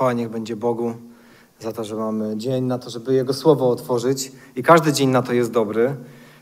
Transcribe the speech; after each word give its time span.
Chwała 0.00 0.12
niech 0.12 0.28
będzie 0.28 0.56
Bogu 0.56 0.94
za 1.58 1.72
to, 1.72 1.84
że 1.84 1.96
mamy 1.96 2.36
dzień 2.36 2.64
na 2.64 2.78
to, 2.78 2.90
żeby 2.90 3.14
Jego 3.14 3.34
Słowo 3.34 3.70
otworzyć 3.70 4.32
i 4.56 4.62
każdy 4.62 4.92
dzień 4.92 5.10
na 5.10 5.22
to 5.22 5.32
jest 5.32 5.50
dobry, 5.50 5.96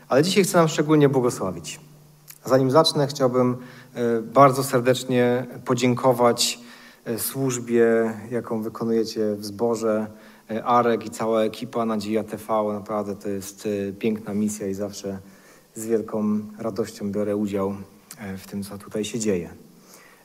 ale 0.09 0.23
dzisiaj 0.23 0.43
chcę 0.43 0.57
nam 0.57 0.67
szczególnie 0.67 1.09
błogosławić. 1.09 1.79
Zanim 2.45 2.71
zacznę, 2.71 3.07
chciałbym 3.07 3.57
e, 3.93 4.21
bardzo 4.21 4.63
serdecznie 4.63 5.47
podziękować 5.65 6.59
e, 7.05 7.19
służbie, 7.19 8.13
jaką 8.31 8.61
wykonujecie 8.61 9.35
w 9.35 9.45
zborze, 9.45 10.07
e, 10.51 10.63
Arek 10.63 11.05
i 11.05 11.09
cała 11.09 11.41
ekipa 11.41 11.85
Nadzieja 11.85 12.23
TV. 12.23 12.73
Naprawdę 12.73 13.15
to 13.15 13.29
jest 13.29 13.67
piękna 13.99 14.33
misja 14.33 14.67
i 14.67 14.73
zawsze 14.73 15.19
z 15.75 15.85
wielką 15.85 16.39
radością 16.59 17.11
biorę 17.11 17.35
udział 17.35 17.75
w 18.37 18.47
tym, 18.47 18.63
co 18.63 18.77
tutaj 18.77 19.05
się 19.05 19.19
dzieje. 19.19 19.68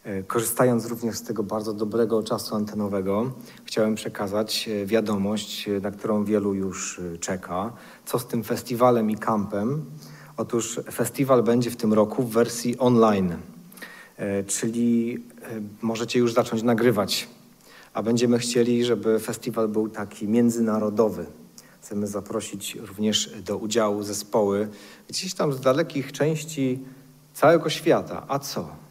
E, 0.04 0.22
korzystając 0.22 0.86
również 0.86 1.16
z 1.16 1.22
tego 1.22 1.42
bardzo 1.42 1.72
dobrego 1.72 2.22
czasu 2.22 2.54
antenowego, 2.54 3.32
chciałem 3.64 3.94
przekazać 3.94 4.68
e, 4.68 4.86
wiadomość, 4.86 5.68
e, 5.68 5.80
na 5.80 5.90
którą 5.90 6.24
wielu 6.24 6.54
już 6.54 7.00
czeka. 7.20 7.72
Co 8.04 8.18
z 8.18 8.26
tym 8.26 8.44
festiwalem 8.44 9.10
i 9.10 9.16
kampem? 9.16 9.84
Otóż 10.36 10.80
festiwal 10.92 11.42
będzie 11.42 11.70
w 11.70 11.76
tym 11.76 11.92
roku 11.92 12.22
w 12.22 12.30
wersji 12.32 12.78
online, 12.78 13.36
czyli 14.46 15.24
możecie 15.82 16.18
już 16.18 16.32
zacząć 16.32 16.62
nagrywać, 16.62 17.28
a 17.94 18.02
będziemy 18.02 18.38
chcieli, 18.38 18.84
żeby 18.84 19.18
festiwal 19.18 19.68
był 19.68 19.88
taki 19.88 20.28
międzynarodowy. 20.28 21.26
Chcemy 21.82 22.06
zaprosić 22.06 22.74
również 22.74 23.42
do 23.42 23.56
udziału 23.56 24.02
zespoły 24.02 24.68
gdzieś 25.08 25.34
tam 25.34 25.52
z 25.52 25.60
dalekich 25.60 26.12
części 26.12 26.78
całego 27.34 27.70
świata. 27.70 28.24
A 28.28 28.38
co? 28.38 28.83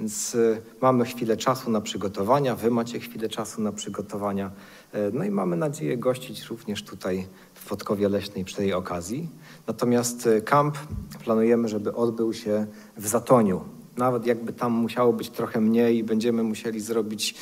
Więc 0.00 0.34
y, 0.34 0.62
mamy 0.80 1.04
chwilę 1.04 1.36
czasu 1.36 1.70
na 1.70 1.80
przygotowania, 1.80 2.56
wy 2.56 2.70
macie 2.70 3.00
chwilę 3.00 3.28
czasu 3.28 3.62
na 3.62 3.72
przygotowania. 3.72 4.50
Y, 4.94 4.98
no 5.12 5.24
i 5.24 5.30
mamy 5.30 5.56
nadzieję 5.56 5.98
gościć 5.98 6.44
również 6.44 6.82
tutaj 6.82 7.26
w 7.54 7.68
Podkowie 7.68 8.08
Leśnej 8.08 8.44
przy 8.44 8.56
tej 8.56 8.72
okazji. 8.72 9.28
Natomiast 9.66 10.26
y, 10.26 10.42
kamp 10.42 10.78
planujemy, 11.24 11.68
żeby 11.68 11.94
odbył 11.94 12.32
się 12.32 12.66
w 12.96 13.06
Zatoniu. 13.06 13.64
Nawet 13.96 14.26
jakby 14.26 14.52
tam 14.52 14.72
musiało 14.72 15.12
być 15.12 15.30
trochę 15.30 15.60
mniej, 15.60 16.04
będziemy 16.04 16.42
musieli 16.42 16.80
zrobić 16.80 17.34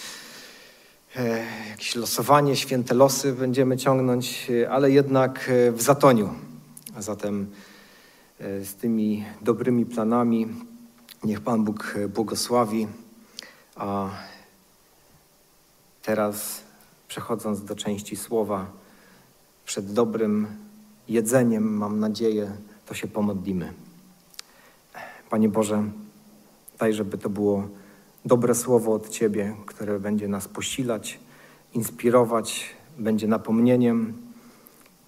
e, 1.17 1.45
jakieś 1.71 1.97
losowanie, 1.97 2.57
święte 2.57 2.95
losy 2.95 3.33
będziemy 3.33 3.77
ciągnąć, 3.77 4.47
ale 4.71 4.91
jednak 4.91 5.51
w 5.73 5.83
Zatoniu. 5.83 6.29
A 6.97 7.03
zatem 7.03 7.47
e, 8.41 8.65
z 8.65 8.75
tymi 8.75 9.25
dobrymi 9.43 9.87
planami 9.87 10.49
Niech 11.25 11.41
Pan 11.41 11.65
Bóg 11.65 11.95
e, 11.97 12.09
błogosławi. 12.09 12.89
A 13.77 14.11
teraz, 16.03 16.63
przechodząc 17.09 17.65
do 17.65 17.77
części 17.77 18.17
słowa, 18.17 18.67
przed 19.65 19.93
dobrym 19.93 20.47
jedzeniem, 21.09 21.77
mam 21.77 22.01
nadzieję, 22.01 22.57
to 22.87 22.95
się 22.95 23.09
pomodlimy. 23.09 23.73
Panie 25.31 25.49
Boże, 25.49 25.91
daj, 26.79 26.95
żeby 26.95 27.19
to 27.19 27.31
było 27.31 27.69
dobre 28.25 28.55
słowo 28.55 28.95
od 28.95 29.09
Ciebie, 29.09 29.57
które 29.67 30.01
będzie 30.01 30.29
nas 30.29 30.49
posilać, 30.49 31.21
inspirować, 31.75 32.71
będzie 32.99 33.29
napomnieniem, 33.29 34.23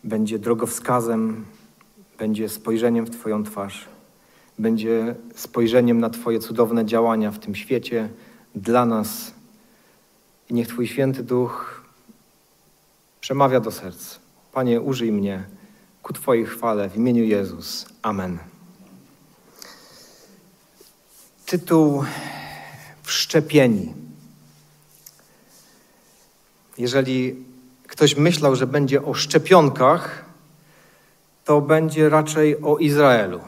będzie 0.05 0.39
drogowskazem, 0.39 1.45
będzie 2.19 2.49
spojrzeniem 2.49 3.05
w 3.05 3.11
Twoją 3.11 3.45
twarz 3.45 4.00
będzie 4.61 5.15
spojrzeniem 5.35 6.01
na 6.01 6.11
Twoje 6.11 6.39
cudowne 6.39 6.85
działania 6.85 7.31
w 7.31 7.39
tym 7.39 7.55
świecie 7.55 8.09
dla 8.55 8.87
nas. 8.87 9.33
I 10.51 10.55
niech 10.55 10.69
Twój 10.69 10.87
święty 10.87 11.23
duch 11.23 11.83
przemawia 13.21 13.61
do 13.61 13.71
serc. 13.71 14.19
Panie, 14.53 14.81
użyj 14.81 15.13
mnie 15.13 15.45
ku 16.03 16.13
Twojej 16.13 16.47
chwale 16.47 16.91
w 16.91 16.97
imieniu 16.97 17.25
Jezus. 17.25 17.87
Amen. 18.03 18.39
Tytuł 21.47 22.05
Wszczepieni. 23.03 23.95
Jeżeli 26.79 27.37
ktoś 27.87 28.17
myślał, 28.17 28.57
że 28.57 28.67
będzie 28.67 29.03
o 29.03 29.15
szczepionkach, 29.15 30.25
to 31.45 31.61
będzie 31.61 32.09
raczej 32.09 32.63
o 32.63 32.79
Izraelu 32.79 33.41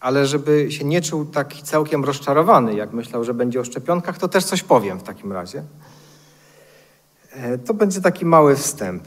ale 0.00 0.26
żeby 0.26 0.72
się 0.72 0.84
nie 0.84 1.00
czuł 1.00 1.24
taki 1.24 1.62
całkiem 1.62 2.04
rozczarowany, 2.04 2.74
jak 2.74 2.92
myślał, 2.92 3.24
że 3.24 3.34
będzie 3.34 3.60
o 3.60 3.64
szczepionkach, 3.64 4.18
to 4.18 4.28
też 4.28 4.44
coś 4.44 4.62
powiem 4.62 4.98
w 4.98 5.02
takim 5.02 5.32
razie. 5.32 5.62
E, 7.32 7.58
to 7.58 7.74
będzie 7.74 8.00
taki 8.00 8.26
mały 8.26 8.56
wstęp. 8.56 9.02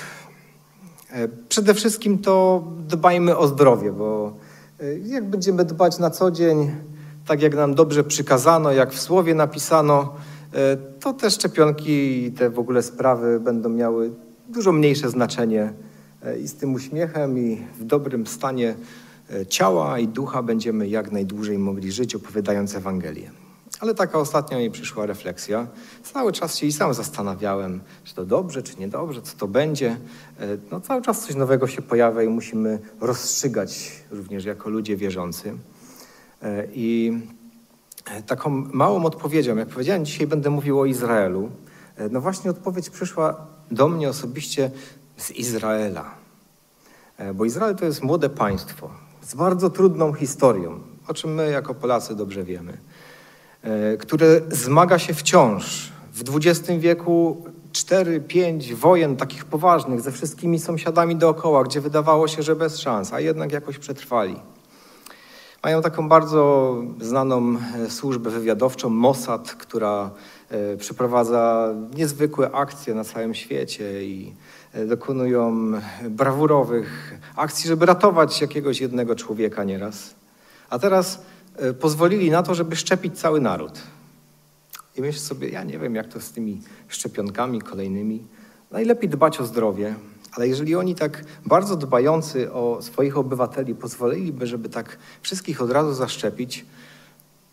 E, 1.11 1.27
przede 1.27 1.73
wszystkim 1.73 2.17
to 2.17 2.63
dbajmy 2.87 3.37
o 3.37 3.47
zdrowie, 3.47 3.91
bo 3.91 4.33
e, 4.79 4.99
jak 4.99 5.29
będziemy 5.29 5.65
dbać 5.65 5.99
na 5.99 6.09
co 6.09 6.31
dzień, 6.31 6.71
tak 7.25 7.41
jak 7.41 7.55
nam 7.55 7.75
dobrze 7.75 8.03
przykazano, 8.03 8.71
jak 8.71 8.93
w 8.93 8.99
słowie 8.99 9.35
napisano, 9.35 10.13
to 10.99 11.13
te 11.13 11.31
szczepionki 11.31 12.23
i 12.23 12.31
te 12.31 12.49
w 12.49 12.59
ogóle 12.59 12.81
sprawy 12.81 13.39
będą 13.39 13.69
miały 13.69 14.11
dużo 14.49 14.71
mniejsze 14.71 15.09
znaczenie 15.09 15.73
i 16.43 16.47
z 16.47 16.55
tym 16.55 16.73
uśmiechem 16.73 17.37
i 17.39 17.61
w 17.79 17.83
dobrym 17.83 18.27
stanie 18.27 18.75
ciała 19.49 19.99
i 19.99 20.07
ducha 20.07 20.43
będziemy 20.43 20.87
jak 20.87 21.11
najdłużej 21.11 21.57
mogli 21.57 21.91
żyć, 21.91 22.15
opowiadając 22.15 22.75
Ewangelię. 22.75 23.31
Ale 23.79 23.95
taka 23.95 24.19
ostatnio 24.19 24.59
mi 24.59 24.71
przyszła 24.71 25.05
refleksja. 25.05 25.67
Cały 26.03 26.31
czas 26.31 26.57
się 26.57 26.65
i 26.65 26.71
sam 26.71 26.93
zastanawiałem, 26.93 27.81
czy 28.03 28.15
to 28.15 28.25
dobrze, 28.25 28.63
czy 28.63 28.79
niedobrze, 28.79 29.21
co 29.21 29.37
to 29.37 29.47
będzie. 29.47 29.97
E, 30.39 30.57
no, 30.71 30.81
cały 30.81 31.01
czas 31.01 31.25
coś 31.25 31.35
nowego 31.35 31.67
się 31.67 31.81
pojawia 31.81 32.23
i 32.23 32.27
musimy 32.27 32.79
rozstrzygać 33.01 33.91
również 34.11 34.45
jako 34.45 34.69
ludzie 34.69 34.97
wierzący. 34.97 35.57
E, 36.41 36.67
I 36.73 37.21
taką 38.27 38.49
małą 38.49 39.05
odpowiedzią, 39.05 39.55
jak 39.55 39.67
powiedziałem, 39.67 40.05
dzisiaj 40.05 40.27
będę 40.27 40.49
mówił 40.49 40.79
o 40.79 40.85
Izraelu. 40.85 41.49
No 42.11 42.21
właśnie 42.21 42.51
odpowiedź 42.51 42.89
przyszła 42.89 43.47
do 43.71 43.87
mnie 43.87 44.09
osobiście 44.09 44.71
z 45.17 45.31
Izraela. 45.31 46.15
Bo 47.35 47.45
Izrael 47.45 47.75
to 47.75 47.85
jest 47.85 48.03
młode 48.03 48.29
państwo 48.29 48.89
z 49.23 49.35
bardzo 49.35 49.69
trudną 49.69 50.13
historią, 50.13 50.79
o 51.07 51.13
czym 51.13 51.33
my 51.33 51.51
jako 51.51 51.73
Polacy 51.73 52.15
dobrze 52.15 52.43
wiemy, 52.43 52.77
e, 53.61 53.97
które 53.97 54.41
zmaga 54.49 54.99
się 54.99 55.13
wciąż. 55.13 55.91
W 56.13 56.35
XX 56.35 56.79
wieku 56.79 57.43
cztery, 57.71 58.21
pięć 58.21 58.73
wojen 58.73 59.15
takich 59.15 59.45
poważnych 59.45 60.01
ze 60.01 60.11
wszystkimi 60.11 60.59
sąsiadami 60.59 61.15
dookoła, 61.15 61.63
gdzie 61.63 61.81
wydawało 61.81 62.27
się, 62.27 62.43
że 62.43 62.55
bez 62.55 62.79
szans, 62.79 63.13
a 63.13 63.19
jednak 63.19 63.51
jakoś 63.51 63.77
przetrwali. 63.77 64.35
Mają 65.63 65.81
taką 65.81 66.09
bardzo 66.09 66.75
znaną 67.01 67.57
e, 67.85 67.89
służbę 67.89 68.29
wywiadowczą 68.29 68.89
Mossad, 68.89 69.51
która 69.51 70.11
e, 70.49 70.77
przeprowadza 70.77 71.73
niezwykłe 71.95 72.51
akcje 72.51 72.93
na 72.93 73.03
całym 73.03 73.33
świecie 73.33 74.03
i 74.03 74.33
dokonują 74.87 75.71
brawurowych 76.09 77.19
akcji, 77.35 77.67
żeby 77.67 77.85
ratować 77.85 78.41
jakiegoś 78.41 78.81
jednego 78.81 79.15
człowieka 79.15 79.63
nieraz. 79.63 80.15
A 80.69 80.79
teraz 80.79 81.21
e, 81.55 81.73
pozwolili 81.73 82.31
na 82.31 82.43
to, 82.43 82.55
żeby 82.55 82.75
szczepić 82.75 83.19
cały 83.19 83.41
naród. 83.41 83.79
I 84.95 85.01
myślę 85.01 85.21
sobie, 85.21 85.49
ja 85.49 85.63
nie 85.63 85.79
wiem, 85.79 85.95
jak 85.95 86.07
to 86.07 86.21
z 86.21 86.31
tymi 86.31 86.61
szczepionkami 86.87 87.61
kolejnymi. 87.61 88.23
Najlepiej 88.71 89.09
dbać 89.09 89.39
o 89.39 89.45
zdrowie, 89.45 89.95
ale 90.31 90.47
jeżeli 90.47 90.75
oni 90.75 90.95
tak 90.95 91.23
bardzo 91.45 91.75
dbający 91.75 92.53
o 92.53 92.81
swoich 92.81 93.17
obywateli 93.17 93.75
pozwoliliby, 93.75 94.47
żeby 94.47 94.69
tak 94.69 94.97
wszystkich 95.21 95.61
od 95.61 95.71
razu 95.71 95.93
zaszczepić, 95.93 96.65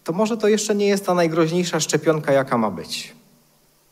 to 0.04 0.12
może 0.12 0.36
to 0.36 0.48
jeszcze 0.48 0.74
nie 0.74 0.86
jest 0.86 1.06
ta 1.06 1.14
najgroźniejsza 1.14 1.80
szczepionka, 1.80 2.32
jaka 2.32 2.58
ma 2.58 2.70
być. 2.70 3.14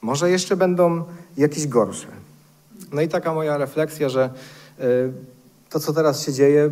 Może 0.00 0.30
jeszcze 0.30 0.56
będą 0.56 1.04
jakieś 1.36 1.66
gorsze. 1.66 2.17
No 2.92 3.02
i 3.02 3.08
taka 3.08 3.34
moja 3.34 3.58
refleksja, 3.58 4.08
że 4.08 4.30
e, 4.80 4.84
to, 5.70 5.80
co 5.80 5.92
teraz 5.92 6.26
się 6.26 6.32
dzieje, 6.32 6.70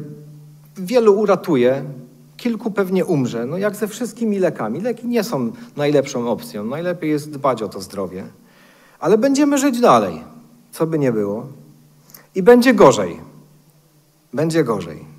wielu 0.76 1.18
uratuje, 1.18 1.84
kilku 2.36 2.70
pewnie 2.70 3.04
umrze. 3.04 3.46
No 3.46 3.58
jak 3.58 3.76
ze 3.76 3.88
wszystkimi 3.88 4.38
lekami. 4.38 4.80
Leki 4.80 5.06
nie 5.06 5.24
są 5.24 5.52
najlepszą 5.76 6.28
opcją. 6.28 6.64
Najlepiej 6.64 7.10
jest 7.10 7.30
dbać 7.30 7.62
o 7.62 7.68
to 7.68 7.80
zdrowie. 7.80 8.24
Ale 9.00 9.18
będziemy 9.18 9.58
żyć 9.58 9.80
dalej, 9.80 10.24
co 10.72 10.86
by 10.86 10.98
nie 10.98 11.12
było. 11.12 11.46
I 12.34 12.42
będzie 12.42 12.74
gorzej. 12.74 13.20
Będzie 14.32 14.64
gorzej. 14.64 15.15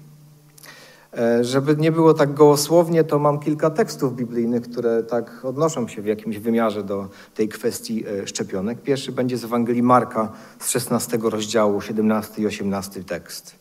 E, 1.18 1.44
żeby 1.44 1.76
nie 1.76 1.92
było 1.92 2.14
tak 2.14 2.34
gołosłownie, 2.34 3.04
to 3.04 3.20
mam 3.20 3.40
kilka 3.40 3.70
tekstów 3.70 4.16
biblijnych, 4.16 4.62
które 4.62 5.04
tak 5.04 5.46
odnoszą 5.46 5.88
się 5.88 6.02
w 6.02 6.06
jakimś 6.06 6.38
wymiarze 6.38 6.84
do 6.84 7.08
tej 7.36 7.50
kwestii 7.50 8.06
e, 8.08 8.28
szczepionek. 8.28 8.82
Pierwszy 8.82 9.12
będzie 9.12 9.38
z 9.38 9.44
Ewangelii 9.44 9.84
Marka 9.84 10.32
z 10.60 10.70
16 10.70 11.20
rozdziału, 11.22 11.82
17 11.82 12.42
i 12.42 12.48
18 12.48 13.04
tekst. 13.04 13.56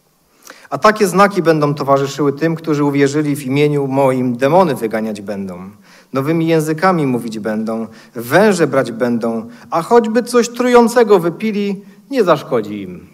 A 0.70 0.78
takie 0.78 1.06
znaki 1.06 1.42
będą 1.42 1.74
towarzyszyły 1.74 2.32
tym, 2.32 2.56
którzy 2.56 2.84
uwierzyli 2.84 3.36
w 3.36 3.46
imieniu 3.46 3.86
moim, 3.86 4.36
demony 4.36 4.74
wyganiać 4.74 5.20
będą. 5.20 5.70
Nowymi 6.12 6.46
językami 6.46 7.06
mówić 7.06 7.38
będą, 7.38 7.86
węże 8.14 8.66
brać 8.66 8.92
będą, 8.92 9.48
a 9.70 9.82
choćby 9.82 10.22
coś 10.22 10.48
trującego 10.48 11.18
wypili, 11.18 11.84
nie 12.10 12.24
zaszkodzi 12.24 12.82
im. 12.82 13.06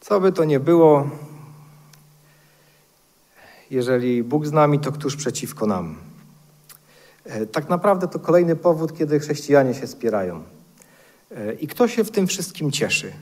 Co 0.00 0.20
by 0.20 0.32
to 0.32 0.44
nie 0.44 0.60
było, 0.60 1.10
jeżeli 3.72 4.22
Bóg 4.22 4.46
z 4.46 4.52
nami, 4.52 4.78
to 4.78 4.92
któż 4.92 5.16
przeciwko 5.16 5.66
nam? 5.66 5.96
E, 7.24 7.46
tak 7.46 7.68
naprawdę 7.68 8.08
to 8.08 8.18
kolejny 8.18 8.56
powód, 8.56 8.98
kiedy 8.98 9.20
chrześcijanie 9.20 9.74
się 9.74 9.86
spierają. 9.86 10.42
E, 11.30 11.54
I 11.54 11.66
kto 11.66 11.88
się 11.88 12.04
w 12.04 12.10
tym 12.10 12.26
wszystkim 12.26 12.70
cieszy? 12.70 13.12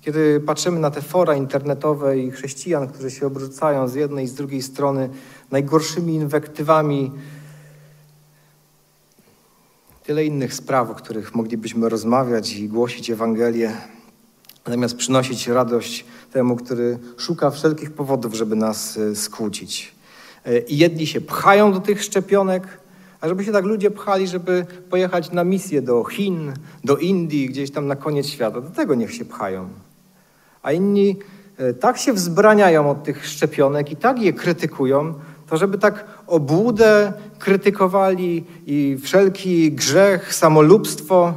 Kiedy 0.00 0.40
patrzymy 0.40 0.80
na 0.80 0.90
te 0.90 1.02
fora 1.02 1.34
internetowe 1.34 2.18
i 2.18 2.30
chrześcijan, 2.30 2.88
którzy 2.88 3.10
się 3.10 3.26
obrzucają 3.26 3.88
z 3.88 3.94
jednej 3.94 4.24
i 4.24 4.28
z 4.28 4.34
drugiej 4.34 4.62
strony 4.62 5.08
najgorszymi 5.50 6.14
inwektywami, 6.14 7.12
tyle 10.04 10.24
innych 10.24 10.54
spraw, 10.54 10.90
o 10.90 10.94
których 10.94 11.34
moglibyśmy 11.34 11.88
rozmawiać 11.88 12.52
i 12.52 12.68
głosić 12.68 13.10
Ewangelię, 13.10 13.76
zamiast 14.66 14.96
przynosić 14.96 15.48
radość 15.48 16.04
temu, 16.32 16.56
który 16.56 16.98
szuka 17.16 17.50
wszelkich 17.50 17.92
powodów, 17.92 18.34
żeby 18.34 18.56
nas 18.56 18.96
e, 18.96 19.16
skłócić. 19.16 19.94
E, 20.46 20.58
I 20.58 20.78
jedni 20.78 21.06
się 21.06 21.20
pchają 21.20 21.72
do 21.72 21.80
tych 21.80 22.02
szczepionek, 22.02 22.62
a 23.20 23.28
żeby 23.28 23.44
się 23.44 23.52
tak 23.52 23.64
ludzie 23.64 23.90
pchali, 23.90 24.28
żeby 24.28 24.66
pojechać 24.90 25.32
na 25.32 25.44
misję 25.44 25.82
do 25.82 26.04
Chin, 26.04 26.52
do 26.84 26.96
Indii, 26.96 27.48
gdzieś 27.48 27.70
tam 27.70 27.86
na 27.86 27.96
koniec 27.96 28.26
świata, 28.26 28.60
do 28.60 28.70
tego 28.70 28.94
niech 28.94 29.14
się 29.14 29.24
pchają. 29.24 29.68
A 30.62 30.72
inni 30.72 31.16
e, 31.58 31.74
tak 31.74 31.98
się 31.98 32.12
wzbraniają 32.12 32.90
od 32.90 33.04
tych 33.04 33.26
szczepionek 33.26 33.92
i 33.92 33.96
tak 33.96 34.22
je 34.22 34.32
krytykują, 34.32 35.14
to 35.48 35.56
żeby 35.56 35.78
tak 35.78 36.04
obłudę 36.26 37.12
krytykowali 37.38 38.44
i 38.66 38.98
wszelki 39.02 39.72
grzech, 39.72 40.34
samolubstwo 40.34 41.34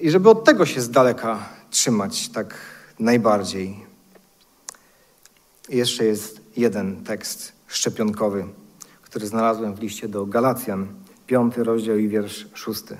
i 0.00 0.10
żeby 0.10 0.30
od 0.30 0.44
tego 0.44 0.66
się 0.66 0.80
z 0.80 0.90
daleka 0.90 1.59
trzymać 1.70 2.28
tak 2.28 2.54
najbardziej. 2.98 3.76
I 5.68 5.76
jeszcze 5.76 6.04
jest 6.04 6.40
jeden 6.56 7.04
tekst 7.04 7.52
szczepionkowy, 7.66 8.44
który 9.02 9.26
znalazłem 9.26 9.74
w 9.74 9.80
liście 9.80 10.08
do 10.08 10.26
Galacjan, 10.26 10.86
piąty 11.26 11.64
rozdział 11.64 11.98
i 11.98 12.08
wiersz 12.08 12.48
szósty. 12.54 12.96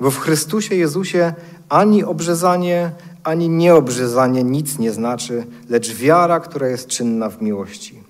Bo 0.00 0.10
w 0.10 0.18
Chrystusie 0.18 0.74
Jezusie 0.74 1.34
ani 1.68 2.04
obrzezanie, 2.04 2.90
ani 3.24 3.48
nieobrzezanie 3.48 4.44
nic 4.44 4.78
nie 4.78 4.92
znaczy, 4.92 5.46
lecz 5.68 5.94
wiara, 5.94 6.40
która 6.40 6.68
jest 6.68 6.88
czynna 6.88 7.28
w 7.28 7.42
miłości. 7.42 8.02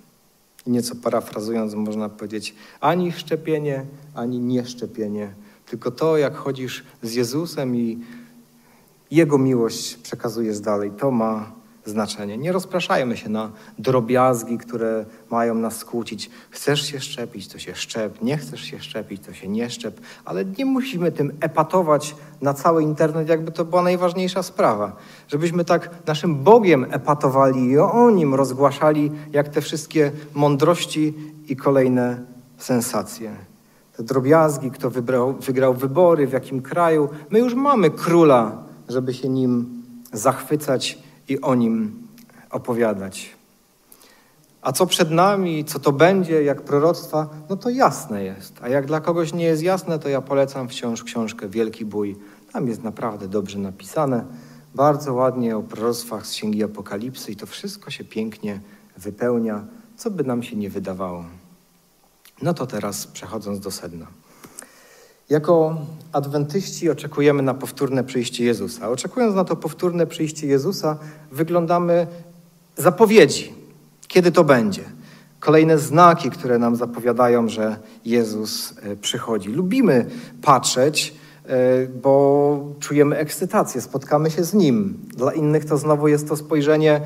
I 0.67 0.71
nieco 0.71 0.95
parafrazując, 0.95 1.75
można 1.75 2.09
powiedzieć, 2.09 2.55
ani 2.81 3.13
szczepienie, 3.13 3.85
ani 4.15 4.39
nieszczepienie, 4.39 5.35
tylko 5.67 5.91
to, 5.91 6.17
jak 6.17 6.37
chodzisz 6.37 6.85
z 7.03 7.15
Jezusem 7.15 7.77
i 7.77 7.99
Jego 9.13 9.39
miłość 9.39 9.97
przekazujesz 9.97 10.61
dalej, 10.61 10.91
to 10.91 11.11
ma 11.11 11.53
znaczenie. 11.85 12.39
Nie 12.39 12.53
rozpraszajmy 12.53 13.17
się 13.17 13.29
na 13.29 13.51
drobiazgi, 13.79 14.59
które 14.59 15.05
mają 15.31 15.55
nas 15.55 15.77
skłócić. 15.77 16.31
Chcesz 16.51 16.83
się 16.83 17.01
szczepić, 17.01 17.49
to 17.49 17.59
się 17.59 17.75
szczep. 17.75 18.23
Nie 18.23 18.37
chcesz 18.37 18.61
się 18.61 18.81
szczepić, 18.81 19.23
to 19.27 19.33
się 19.33 19.49
nie 19.49 19.71
szczep. 19.71 20.01
Ale 20.25 20.45
nie 20.45 20.65
musimy 20.65 21.13
tym 21.13 21.33
epatować 21.41 22.17
na 22.41 22.55
cały 22.55 22.83
internet, 22.83 23.29
jakby 23.29 23.53
to 23.53 23.65
była 23.65 23.83
najważniejsza 23.83 24.43
sprawa. 24.43 24.97
Żebyśmy 25.29 25.65
tak 25.65 25.91
naszym 26.07 26.43
Bogiem 26.43 26.87
epatowali 26.91 27.71
i 27.71 27.79
o 27.79 28.11
Nim 28.11 28.35
rozgłaszali, 28.35 29.11
jak 29.33 29.49
te 29.49 29.61
wszystkie 29.61 30.13
mądrości 30.35 31.15
i 31.49 31.57
kolejne 31.57 32.23
sensacje. 32.59 33.37
Te 33.97 34.03
drobiazgi, 34.03 34.71
kto 34.71 34.91
wybrał, 34.91 35.33
wygrał 35.33 35.75
wybory, 35.75 36.27
w 36.27 36.33
jakim 36.33 36.63
kraju. 36.63 37.09
My 37.31 37.39
już 37.39 37.55
mamy 37.55 37.91
króla, 37.91 38.72
żeby 38.93 39.15
się 39.15 39.29
nim 39.29 39.83
zachwycać 40.13 40.99
i 41.29 41.41
o 41.41 41.55
nim 41.55 42.09
opowiadać. 42.51 43.31
A 44.63 44.73
co 44.73 44.87
przed 44.87 45.11
nami, 45.11 45.65
co 45.65 45.79
to 45.79 45.93
będzie, 45.93 46.43
jak 46.43 46.63
proroctwa, 46.63 47.29
no 47.51 47.57
to 47.57 47.71
jasne 47.71 48.25
jest. 48.25 48.59
A 48.63 48.69
jak 48.69 48.87
dla 48.87 49.01
kogoś 49.01 49.33
nie 49.33 49.45
jest 49.45 49.63
jasne, 49.63 49.99
to 49.99 50.09
ja 50.09 50.21
polecam 50.21 50.69
wciąż 50.69 51.05
książkę 51.05 51.49
Wielki 51.49 51.85
Bój. 51.85 52.17
Tam 52.53 52.69
jest 52.69 52.83
naprawdę 52.83 53.29
dobrze 53.29 53.59
napisane, 53.59 54.25
bardzo 54.75 55.15
ładnie 55.15 55.57
o 55.57 55.63
proroctwach 55.63 56.27
z 56.27 56.31
Księgi 56.31 56.65
Apokalipsy 56.65 57.33
i 57.33 57.37
to 57.37 57.47
wszystko 57.47 57.91
się 57.91 58.05
pięknie 58.05 58.61
wypełnia, 58.97 59.65
co 59.97 60.11
by 60.11 60.25
nam 60.25 60.43
się 60.43 60.57
nie 60.57 60.71
wydawało. 60.71 61.25
No 62.43 62.55
to 62.55 62.67
teraz 62.67 63.07
przechodząc 63.07 63.61
do 63.61 63.71
sedna. 63.71 64.07
Jako 65.33 65.77
adwentyści 66.13 66.91
oczekujemy 66.91 67.43
na 67.43 67.55
powtórne 67.55 68.05
przyjście 68.05 68.45
Jezusa. 68.45 68.89
Oczekując 68.89 69.35
na 69.35 69.45
to 69.45 69.57
powtórne 69.57 70.07
przyjście 70.07 70.47
Jezusa, 70.47 70.99
wyglądamy 71.31 72.07
zapowiedzi, 72.77 73.53
kiedy 74.09 74.33
to 74.33 74.45
będzie. 74.45 74.83
Kolejne 75.41 75.79
znaki, 75.79 76.31
które 76.31 76.59
nam 76.59 76.77
zapowiadają, 76.77 77.49
że 77.49 77.77
Jezus 78.05 78.75
e, 78.83 78.97
przychodzi. 78.97 79.49
Lubimy 79.49 80.11
patrzeć, 80.43 81.15
bo 82.03 82.59
czujemy 82.81 83.17
ekscytację, 83.17 83.81
spotkamy 83.81 84.31
się 84.31 84.45
z 84.45 84.55
Nim. 84.55 84.99
Dla 85.17 85.33
innych 85.33 85.65
to 85.65 85.77
znowu 85.77 86.09
jest 86.09 86.29
to 86.29 86.37
spojrzenie 86.37 87.01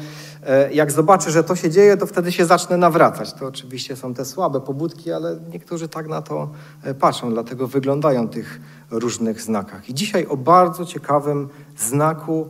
E, 0.47 0.73
jak 0.73 0.93
zobaczę, 0.93 1.31
że 1.31 1.45
to 1.45 1.57
się 1.57 1.71
dzieje, 1.71 1.97
to 1.97 2.07
wtedy 2.07 2.33
się 2.33 2.45
zacznę 2.47 2.77
nawracać. 2.77 3.33
To 3.33 3.47
oczywiście 3.47 3.97
są 3.97 4.15
te 4.15 4.25
słabe 4.25 4.61
pobudki, 4.61 5.13
ale 5.13 5.39
niektórzy 5.53 5.89
tak 5.89 6.09
na 6.09 6.23
to 6.23 6.49
e, 6.83 6.95
patrzą, 6.95 7.31
dlatego 7.31 7.67
wyglądają 7.67 8.29
tych 8.29 8.61
różnych 8.91 9.43
znakach. 9.43 9.89
I 9.89 9.95
dzisiaj 9.95 10.27
o 10.27 10.37
bardzo 10.37 10.85
ciekawym 10.85 11.49
znaku 11.79 12.49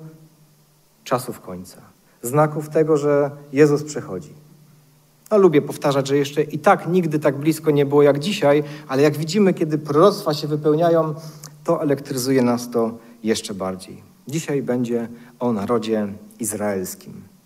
czasów 1.04 1.40
końca. 1.40 1.78
Znaków 2.22 2.68
tego, 2.68 2.96
że 2.96 3.30
Jezus 3.52 3.82
przychodzi. 3.82 4.32
No, 5.30 5.38
lubię 5.38 5.62
powtarzać, 5.62 6.08
że 6.08 6.16
jeszcze 6.16 6.42
i 6.42 6.58
tak 6.58 6.88
nigdy 6.88 7.18
tak 7.18 7.36
blisko 7.36 7.70
nie 7.70 7.86
było 7.86 8.02
jak 8.02 8.18
dzisiaj, 8.18 8.64
ale 8.88 9.02
jak 9.02 9.16
widzimy, 9.16 9.54
kiedy 9.54 9.78
proroctwa 9.78 10.34
się 10.34 10.48
wypełniają, 10.48 11.14
to 11.66 11.82
elektryzuje 11.82 12.42
nas 12.42 12.70
to 12.70 12.98
jeszcze 13.22 13.54
bardziej. 13.54 14.02
Dzisiaj 14.28 14.62
będzie 14.62 15.08
o 15.40 15.52
narodzie 15.52 16.08
izraelskim 16.40 17.36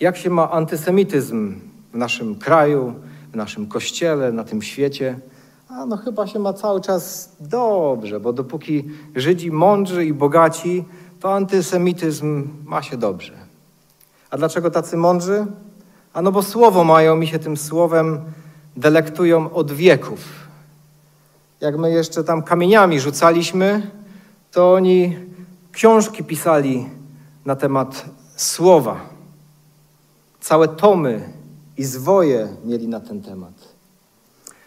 jak 0.00 0.16
się 0.16 0.30
ma 0.30 0.50
antysemityzm 0.50 1.60
w 1.92 1.96
naszym 1.96 2.34
kraju, 2.34 2.94
w 3.32 3.36
naszym 3.36 3.66
kościele, 3.66 4.32
na 4.32 4.44
tym 4.44 4.62
świecie. 4.62 5.18
A 5.68 5.86
no 5.86 5.96
chyba 5.96 6.26
się 6.26 6.38
ma 6.38 6.52
cały 6.52 6.80
czas 6.80 7.32
dobrze, 7.40 8.20
bo 8.20 8.32
dopóki 8.32 8.84
Żydzi 9.16 9.50
mądrzy 9.50 10.04
i 10.04 10.12
bogaci, 10.12 10.84
to 11.20 11.34
antysemityzm 11.34 12.48
ma 12.64 12.82
się 12.82 12.96
dobrze. 12.96 13.32
A 14.30 14.36
dlaczego 14.36 14.70
tacy 14.70 14.96
mądrzy? 14.96 15.46
A 16.12 16.22
no 16.22 16.32
bo 16.32 16.42
słowo 16.42 16.84
mają 16.84 17.20
i 17.20 17.26
się 17.26 17.38
tym 17.38 17.56
słowem 17.56 18.20
delektują 18.76 19.52
od 19.52 19.72
wieków. 19.72 20.49
Jak 21.60 21.78
my 21.78 21.90
jeszcze 21.90 22.24
tam 22.24 22.42
kamieniami 22.42 23.00
rzucaliśmy, 23.00 23.90
to 24.52 24.72
oni 24.72 25.16
książki 25.72 26.24
pisali 26.24 26.88
na 27.44 27.56
temat 27.56 28.04
słowa. 28.36 29.00
Całe 30.40 30.68
tomy 30.68 31.32
i 31.76 31.84
zwoje 31.84 32.48
mieli 32.64 32.88
na 32.88 33.00
ten 33.00 33.22
temat. 33.22 33.52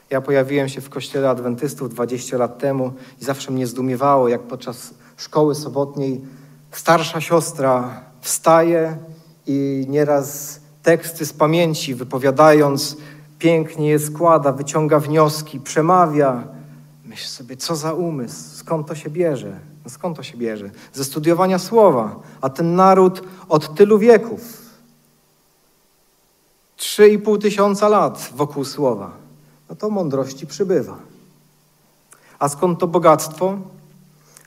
Ja 0.10 0.22
pojawiłem 0.22 0.70
się 0.70 0.82
w 0.82 0.90
kościele 0.90 1.30
adwentystów 1.30 1.94
20 1.94 2.38
lat 2.38 2.58
temu 2.58 2.94
i 3.22 3.26
zawsze 3.26 3.52
mnie 3.52 3.68
zdumiewało, 3.68 4.28
jak 4.28 4.42
podczas 4.42 4.94
szkoły 5.18 5.56
sobotniej 5.56 6.22
starsza 6.72 7.22
siostra 7.22 8.02
wstaje 8.22 8.98
i 9.48 9.86
nieraz 9.90 10.60
teksty 10.84 11.26
z 11.26 11.34
pamięci 11.34 11.96
wypowiadając, 11.96 12.98
pięknie 13.40 13.90
je 13.90 14.00
składa, 14.00 14.52
wyciąga 14.52 15.00
wnioski, 15.00 15.60
przemawia. 15.60 16.44
Myślę 17.14 17.28
sobie, 17.28 17.58
co 17.58 17.76
za 17.76 17.94
umysł, 17.94 18.58
skąd 18.58 18.88
to 18.88 18.96
się 18.96 19.10
bierze? 19.10 19.60
No 19.84 19.90
skąd 19.90 20.18
to 20.18 20.24
się 20.24 20.38
bierze? 20.38 20.70
Ze 20.94 21.04
studiowania 21.04 21.60
słowa, 21.60 22.20
a 22.42 22.50
ten 22.50 22.76
naród 22.76 23.24
od 23.50 23.76
tylu 23.76 24.00
wieków 24.00 24.42
Trzy 26.76 27.10
i 27.10 27.20
pół 27.20 27.38
tysiąca 27.38 27.90
lat 27.90 28.30
wokół 28.36 28.66
słowa. 28.66 29.12
No 29.70 29.76
to 29.76 29.90
mądrości 29.90 30.48
przybywa. 30.48 30.98
A 32.40 32.50
skąd 32.50 32.80
to 32.80 32.88
bogactwo? 32.88 33.58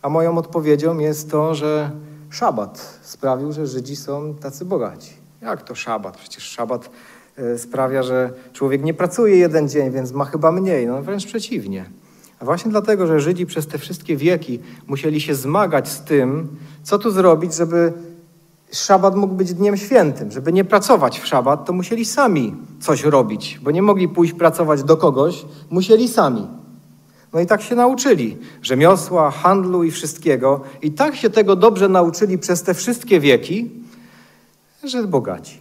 A 0.02 0.08
moją 0.08 0.38
odpowiedzią 0.38 0.99
jest 0.99 1.30
to, 1.30 1.54
że 1.54 1.90
szabat 2.30 2.99
sprawił, 3.02 3.52
że 3.52 3.66
Żydzi 3.66 3.96
są 3.96 4.35
tacy 4.35 4.64
bogaci. 4.64 5.12
Jak 5.40 5.62
to 5.62 5.75
szabat? 5.75 6.16
Przecież 6.16 6.44
szabat 6.44 6.90
e, 7.37 7.58
sprawia, 7.58 8.02
że 8.02 8.30
człowiek 8.52 8.85
nie 8.85 8.94
pracuje 8.94 9.37
jeden 9.37 9.68
dzień, 9.68 9.90
więc 9.90 10.12
ma 10.12 10.25
chyba 10.25 10.52
mniej. 10.52 10.87
No 10.87 11.02
wręcz 11.02 11.26
przeciwnie. 11.26 11.90
A 12.40 12.44
właśnie 12.44 12.70
dlatego, 12.70 13.06
że 13.06 13.20
Żydzi 13.20 13.46
przez 13.46 13.66
te 13.66 13.78
wszystkie 13.78 14.16
wieki 14.16 14.58
musieli 14.86 15.20
się 15.20 15.34
zmagać 15.34 15.88
z 15.88 16.00
tym, 16.00 16.48
co 16.82 16.98
tu 16.98 17.10
zrobić, 17.10 17.54
żeby 17.54 17.92
szabat 18.72 19.16
mógł 19.16 19.34
być 19.34 19.54
dniem 19.54 19.76
świętym. 19.76 20.30
Żeby 20.30 20.52
nie 20.52 20.64
pracować 20.64 21.20
w 21.20 21.26
szabat, 21.26 21.64
to 21.64 21.72
musieli 21.72 22.04
sami 22.04 22.54
coś 22.80 23.04
robić, 23.04 23.60
bo 23.62 23.70
nie 23.70 23.82
mogli 23.82 24.08
pójść 24.08 24.32
pracować 24.32 24.82
do 24.82 24.96
kogoś, 24.96 25.44
musieli 25.70 26.08
sami. 26.08 26.46
No 27.32 27.40
i 27.40 27.46
tak 27.46 27.62
się 27.62 27.74
nauczyli 27.74 28.38
rzemiosła, 28.62 29.30
handlu 29.30 29.84
i 29.84 29.90
wszystkiego. 29.90 30.60
I 30.82 30.92
tak 30.92 31.16
się 31.16 31.30
tego 31.30 31.56
dobrze 31.56 31.88
nauczyli 31.88 32.38
przez 32.38 32.62
te 32.62 32.74
wszystkie 32.74 33.20
wieki, 33.20 33.70
że 34.84 35.04
bogaci. 35.04 35.60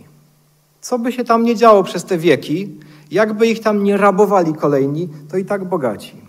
Co 0.82 1.00
by 1.00 1.12
się 1.12 1.24
tam 1.24 1.44
nie 1.44 1.56
działo 1.56 1.84
przez 1.84 2.04
te 2.04 2.18
wieki, 2.18 2.80
jakby 3.12 3.48
ich 3.48 3.60
tam 3.60 3.84
nie 3.84 3.98
rabowali 3.98 4.54
kolejni, 4.54 5.10
to 5.32 5.38
i 5.38 5.46
tak 5.46 5.66
bogaci. 5.66 6.25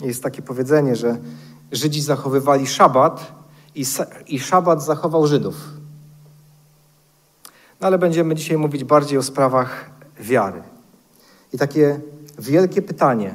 Jest 0.00 0.22
takie 0.22 0.42
powiedzenie, 0.42 0.96
że 0.96 1.18
Żydzi 1.72 2.02
zachowywali 2.02 2.66
szabat 2.66 3.32
i, 3.74 3.84
i 4.26 4.40
szabat 4.40 4.84
zachował 4.84 5.26
Żydów. 5.26 5.54
No 7.80 7.86
ale 7.86 7.98
będziemy 7.98 8.34
dzisiaj 8.34 8.58
mówić 8.58 8.84
bardziej 8.84 9.18
o 9.18 9.22
sprawach 9.22 9.90
wiary. 10.20 10.62
I 11.52 11.58
takie 11.58 12.00
wielkie 12.38 12.82
pytanie, 12.82 13.34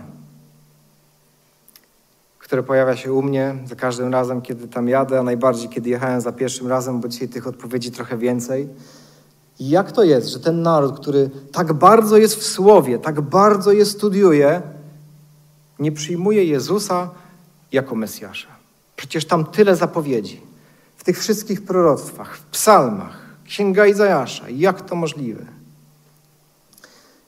które 2.39 2.63
pojawia 2.63 2.95
się 2.95 3.13
u 3.13 3.21
mnie 3.21 3.55
za 3.65 3.75
każdym 3.75 4.13
razem, 4.13 4.41
kiedy 4.41 4.67
tam 4.67 4.87
jadę, 4.87 5.19
a 5.19 5.23
najbardziej 5.23 5.69
kiedy 5.69 5.89
jechałem 5.89 6.21
za 6.21 6.31
pierwszym 6.31 6.67
razem, 6.67 6.99
bo 6.99 7.07
dzisiaj 7.07 7.29
tych 7.29 7.47
odpowiedzi 7.47 7.91
trochę 7.91 8.17
więcej. 8.17 8.69
Jak 9.59 9.91
to 9.91 10.03
jest, 10.03 10.27
że 10.27 10.39
ten 10.39 10.61
naród, 10.61 10.99
który 10.99 11.29
tak 11.51 11.73
bardzo 11.73 12.17
jest 12.17 12.35
w 12.35 12.43
słowie, 12.43 12.99
tak 12.99 13.21
bardzo 13.21 13.71
je 13.71 13.85
studiuje, 13.85 14.61
nie 15.79 15.91
przyjmuje 15.91 16.45
Jezusa 16.45 17.09
jako 17.71 17.95
Mesjasza? 17.95 18.47
Przecież 18.95 19.25
tam 19.25 19.45
tyle 19.45 19.75
zapowiedzi. 19.75 20.41
W 20.97 21.03
tych 21.03 21.19
wszystkich 21.19 21.65
proroctwach, 21.65 22.37
w 22.37 22.43
psalmach, 22.43 23.29
Księga 23.45 23.87
Izajasza. 23.87 24.49
Jak 24.49 24.81
to 24.81 24.95
możliwe? 24.95 25.45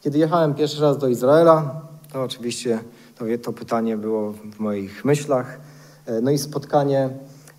Kiedy 0.01 0.17
jechałem 0.17 0.53
pierwszy 0.53 0.81
raz 0.81 0.97
do 0.97 1.07
Izraela, 1.07 1.81
to 2.13 2.23
oczywiście 2.23 2.79
to, 3.17 3.25
to 3.43 3.53
pytanie 3.53 3.97
było 3.97 4.31
w 4.31 4.59
moich 4.59 5.05
myślach. 5.05 5.59
E, 6.05 6.21
no 6.21 6.31
i 6.31 6.37
spotkanie, 6.37 7.09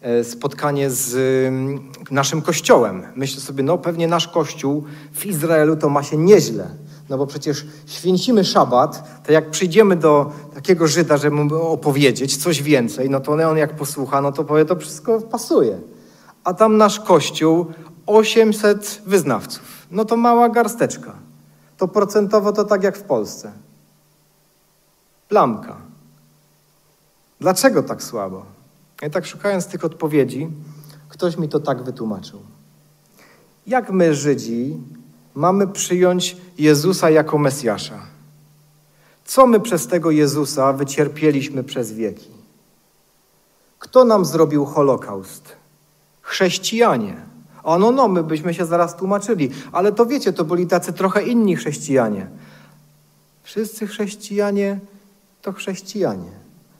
e, 0.01 0.25
spotkanie 0.25 0.91
z 0.91 1.15
mm, 1.49 1.93
naszym 2.11 2.43
kościołem. 2.43 3.03
Myślę 3.17 3.41
sobie, 3.41 3.63
no 3.63 3.79
pewnie 3.79 4.09
nasz 4.09 4.29
kościół 4.29 4.85
w 5.13 5.27
Izraelu 5.27 5.77
to 5.77 5.89
ma 5.89 6.03
się 6.03 6.17
nieźle. 6.17 6.71
No 7.13 7.19
bo 7.19 7.27
przecież 7.27 7.67
święcimy 7.87 8.45
szabat, 8.45 9.23
to 9.27 9.33
jak 9.33 9.51
przyjdziemy 9.51 9.97
do 9.97 10.33
takiego 10.55 10.87
Żyda, 10.87 11.17
żeby 11.17 11.37
mu 11.37 11.63
opowiedzieć 11.63 12.37
coś 12.37 12.63
więcej, 12.63 13.11
no 13.11 13.21
to 13.21 13.33
on 13.33 13.57
jak 13.57 13.77
posłucha, 13.77 14.21
no 14.21 14.33
to 14.33 14.45
powie, 14.45 14.65
to 14.65 14.77
wszystko 14.77 15.21
pasuje. 15.21 15.81
A 16.45 16.55
tam 16.55 16.77
nasz 16.77 17.01
kościół, 17.01 17.67
800 18.07 19.03
wyznawców. 19.07 19.87
No 19.91 20.05
to 20.05 20.17
mała 20.17 20.49
garsteczka. 20.49 21.13
To 21.77 21.89
procentowo 21.89 22.53
to 22.53 22.65
tak 22.65 22.83
jak 22.83 22.97
w 22.97 23.03
Polsce. 23.03 23.53
Plamka. 25.29 25.77
Dlaczego 27.41 27.83
tak 27.83 28.03
słabo? 28.03 28.47
I 29.07 29.11
tak 29.11 29.27
szukając 29.27 29.67
tych 29.67 29.85
odpowiedzi, 29.85 30.49
ktoś 31.09 31.39
mi 31.39 31.49
to 31.49 31.61
tak 31.61 31.83
wytłumaczył. 31.83 32.41
Jak 33.67 33.91
my, 33.91 34.15
Żydzi, 34.15 34.81
mamy 35.35 35.67
przyjąć 35.67 36.37
Jezusa 36.59 37.11
jako 37.11 37.39
Mesjasza? 37.39 37.99
Co 39.25 39.47
my 39.47 39.61
przez 39.61 39.87
tego 39.87 40.11
Jezusa 40.11 40.73
wycierpieliśmy 40.73 41.65
przez 41.65 41.93
wieki? 41.93 42.31
Kto 43.79 44.05
nam 44.05 44.25
zrobił 44.25 44.65
Holokaust? 44.65 45.57
Chrześcijanie. 46.23 47.17
O, 47.63 47.79
no, 47.79 47.91
no, 47.91 48.09
my 48.09 48.23
byśmy 48.23 48.55
się 48.55 48.67
zaraz 48.67 48.97
tłumaczyli, 48.97 49.51
ale 49.73 49.93
to 49.93 50.07
wiecie, 50.07 50.33
to 50.33 50.45
byli 50.45 50.67
tacy 50.67 50.93
trochę 50.93 51.23
inni 51.23 51.57
chrześcijanie. 51.57 52.27
Wszyscy 53.43 53.87
chrześcijanie 53.87 54.81
to 55.43 55.53
chrześcijanie. 55.53 56.31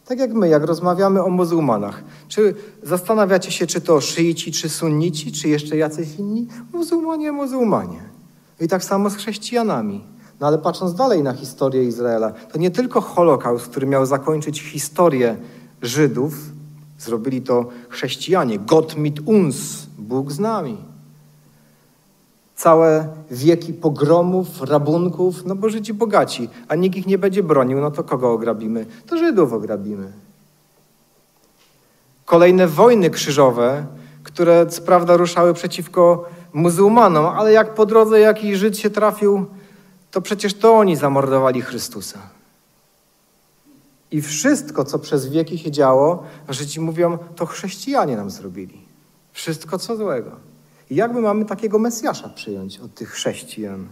Tak 0.07 0.19
jak 0.19 0.33
my, 0.33 0.49
jak 0.49 0.65
rozmawiamy 0.65 1.25
o 1.25 1.29
muzułmanach. 1.29 2.05
Czy 2.29 2.55
zastanawiacie 2.83 3.51
się, 3.51 3.67
czy 3.67 3.81
to 3.81 4.01
szyici, 4.01 4.53
czy 4.53 4.69
sunnici, 4.69 5.33
czy 5.33 5.49
jeszcze 5.49 5.77
jacyś 5.77 6.09
inni? 6.19 6.49
Muzułmanie, 6.73 7.33
muzułmanie. 7.33 8.12
I 8.63 8.69
tak 8.69 8.85
samo 8.85 9.11
z 9.11 9.17
chrześcijanami. 9.17 10.05
No 10.41 10.47
ale 10.47 10.59
patrząc 10.59 10.95
dalej 10.95 11.23
na 11.23 11.33
historię 11.33 11.85
Izraela, 11.85 12.31
to 12.31 12.59
nie 12.59 12.71
tylko 12.71 13.01
Holokaust, 13.01 13.69
który 13.69 13.87
miał 13.87 14.07
zakończyć 14.07 14.63
historię 14.63 15.37
Żydów, 15.83 16.35
zrobili 16.99 17.43
to 17.43 17.69
chrześcijanie. 17.89 18.59
Gott 18.59 18.97
mit 18.97 19.21
uns, 19.21 19.87
Bóg 19.99 20.33
z 20.33 20.39
nami 20.39 20.93
całe 22.63 23.09
wieki 23.31 23.73
pogromów, 23.73 24.63
rabunków, 24.63 25.45
no 25.45 25.55
bo 25.57 25.69
Żydzi 25.69 25.95
bogaci, 25.95 26.49
a 26.69 26.75
nikt 26.75 26.97
ich 26.97 27.07
nie 27.07 27.19
będzie 27.19 27.43
bronił, 27.43 27.81
no 27.81 27.91
to 27.91 28.05
kogo 28.05 28.33
ograbimy? 28.33 28.87
To 29.07 29.17
Żydów 29.17 29.53
ograbimy. 29.53 30.13
Kolejne 32.25 32.67
wojny 32.67 33.11
krzyżowe, 33.11 33.87
które 34.23 34.67
co 34.67 34.83
prawda 34.83 35.17
ruszały 35.17 35.55
przeciwko 35.55 36.25
muzułmanom, 36.53 37.27
ale 37.27 37.53
jak 37.53 37.75
po 37.75 37.87
drodze 37.87 38.21
jakiś 38.21 38.59
Żyd 38.59 38.79
się 38.79 38.91
trafił, 38.91 39.47
to 40.11 40.21
przecież 40.21 40.55
to 40.55 40.75
oni 40.75 40.97
zamordowali 40.97 41.63
Chrystusa. 41.63 42.19
I 44.11 44.23
wszystko, 44.23 44.85
co 44.85 44.99
przez 44.99 45.27
wieki 45.27 45.59
się 45.59 45.71
działo, 45.71 46.25
Żydzi 46.49 46.81
mówią, 46.81 47.19
to 47.37 47.47
chrześcijanie 47.47 48.17
nam 48.17 48.31
zrobili. 48.31 48.81
Wszystko 49.33 49.79
co 49.79 49.97
złego. 49.97 50.31
I 50.91 50.95
jak 50.95 51.13
my 51.13 51.21
mamy 51.21 51.45
takiego 51.45 51.79
Mesjasza 51.79 52.29
przyjąć 52.29 52.79
od 52.79 52.95
tych 52.95 53.11
chrześcijan? 53.11 53.87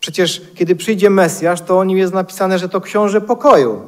Przecież 0.00 0.42
kiedy 0.54 0.76
przyjdzie 0.76 1.10
Mesjasz, 1.10 1.60
to 1.60 1.78
o 1.78 1.84
nim 1.84 1.98
jest 1.98 2.14
napisane, 2.14 2.58
że 2.58 2.68
to 2.68 2.80
książę 2.80 3.20
pokoju. 3.20 3.80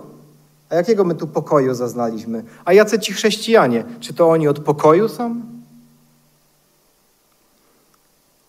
A 0.71 0.75
jakiego 0.75 1.05
my 1.05 1.15
tu 1.15 1.27
pokoju 1.27 1.75
zaznaliśmy? 1.75 2.45
A 2.65 2.73
jacy 2.73 2.99
ci 2.99 3.13
chrześcijanie? 3.13 3.85
Czy 4.01 4.15
to 4.15 4.31
oni 4.31 4.49
od 4.49 4.61
pokoju 4.61 5.09
są? 5.09 5.41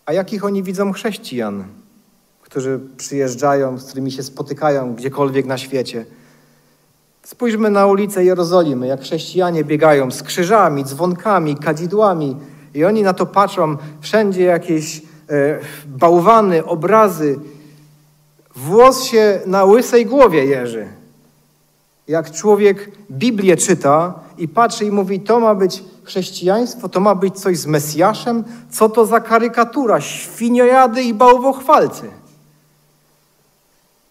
A 0.06 0.14
jakich 0.14 0.46
oni 0.46 0.64
widzą 0.64 0.94
chrześcijan, 0.94 1.64
którzy 2.42 2.80
przyjeżdżają, 2.98 3.80
z 3.80 3.86
którymi 3.86 4.12
się 4.12 4.24
spotykają 4.24 4.96
gdziekolwiek 4.96 5.46
na 5.46 5.58
świecie? 5.58 6.06
Spójrzmy 7.24 7.70
na 7.70 7.86
ulicę 7.86 8.24
Jerozolimy, 8.24 8.88
jak 8.88 9.02
chrześcijanie 9.02 9.64
biegają 9.64 10.12
z 10.12 10.24
krzyżami, 10.24 10.84
dzwonkami, 10.84 11.56
kadzidłami, 11.56 12.38
i 12.74 12.86
oni 12.86 13.04
na 13.04 13.14
to 13.14 13.26
patrzą, 13.26 13.78
wszędzie 14.02 14.44
jakieś 14.44 15.02
e, 15.30 15.60
bałwany, 15.86 16.66
obrazy. 16.66 17.40
Włos 18.56 19.04
się 19.04 19.40
na 19.46 19.66
łysej 19.66 20.06
głowie 20.06 20.46
jeży. 20.46 20.88
Jak 22.08 22.32
człowiek 22.32 22.92
Biblię 23.12 23.58
czyta 23.58 24.20
i 24.38 24.48
patrzy 24.48 24.86
i 24.86 24.92
mówi, 24.92 25.20
to 25.20 25.40
ma 25.40 25.56
być 25.56 25.84
chrześcijaństwo, 26.04 26.90
to 26.90 27.00
ma 27.00 27.16
być 27.16 27.40
coś 27.40 27.58
z 27.58 27.66
Mesjaszem, 27.66 28.44
co 28.70 28.90
to 28.90 29.06
za 29.06 29.20
karykatura, 29.20 30.02
świniojady 30.02 31.04
i 31.04 31.14
bałwochwalcy. 31.14 32.10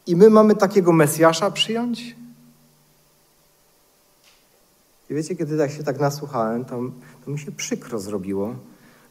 I 0.07 0.17
my 0.17 0.31
mamy 0.31 0.55
takiego 0.55 0.93
Mesjasza 0.93 1.51
przyjąć? 1.51 2.17
I 5.11 5.15
wiecie, 5.15 5.37
kiedy 5.37 5.59
tak 5.59 5.71
się 5.71 5.83
tak 5.83 6.01
nasłuchałem, 6.01 6.65
to, 6.65 6.81
to 7.25 7.31
mi 7.31 7.39
się 7.39 7.53
przykro 7.53 7.99
zrobiło, 7.99 8.55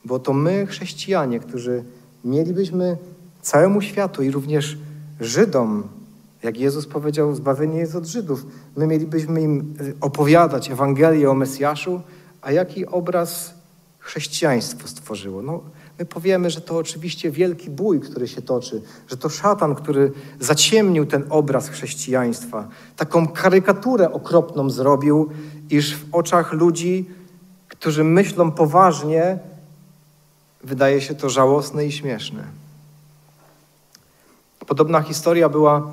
bo 0.05 0.19
to 0.19 0.33
my, 0.33 0.65
chrześcijanie, 0.65 1.39
którzy 1.39 1.83
mielibyśmy 2.23 2.97
całemu 3.41 3.81
światu 3.81 4.23
i 4.23 4.31
również 4.31 4.77
Żydom, 5.19 5.83
jak 6.43 6.57
Jezus 6.57 6.87
powiedział, 6.87 7.35
zbawienie 7.35 7.79
jest 7.79 7.95
od 7.95 8.05
Żydów, 8.05 8.45
my 8.77 8.87
mielibyśmy 8.87 9.41
im 9.41 9.73
opowiadać 10.01 10.71
Ewangelię 10.71 11.29
o 11.29 11.33
Mesjaszu, 11.33 12.01
a 12.41 12.51
jaki 12.51 12.85
obraz 12.85 13.53
chrześcijaństwo 13.99 14.87
stworzyło? 14.87 15.41
No, 15.41 15.61
my 15.99 16.05
powiemy, 16.05 16.49
że 16.49 16.61
to 16.61 16.77
oczywiście 16.77 17.31
wielki 17.31 17.69
bój, 17.69 17.99
który 17.99 18.27
się 18.27 18.41
toczy, 18.41 18.81
że 19.07 19.17
to 19.17 19.29
szatan, 19.29 19.75
który 19.75 20.11
zaciemnił 20.39 21.05
ten 21.05 21.23
obraz 21.29 21.69
chrześcijaństwa, 21.69 22.67
taką 22.97 23.27
karykaturę 23.27 24.13
okropną 24.13 24.69
zrobił 24.69 25.29
iż 25.69 25.95
w 25.97 26.15
oczach 26.15 26.53
ludzi, 26.53 27.09
którzy 27.67 28.03
myślą 28.03 28.51
poważnie, 28.51 29.39
wydaje 30.63 31.01
się 31.01 31.15
to 31.15 31.29
żałosne 31.29 31.85
i 31.85 31.91
śmieszne. 31.91 32.43
Podobna 34.67 35.01
historia 35.01 35.49
była 35.49 35.91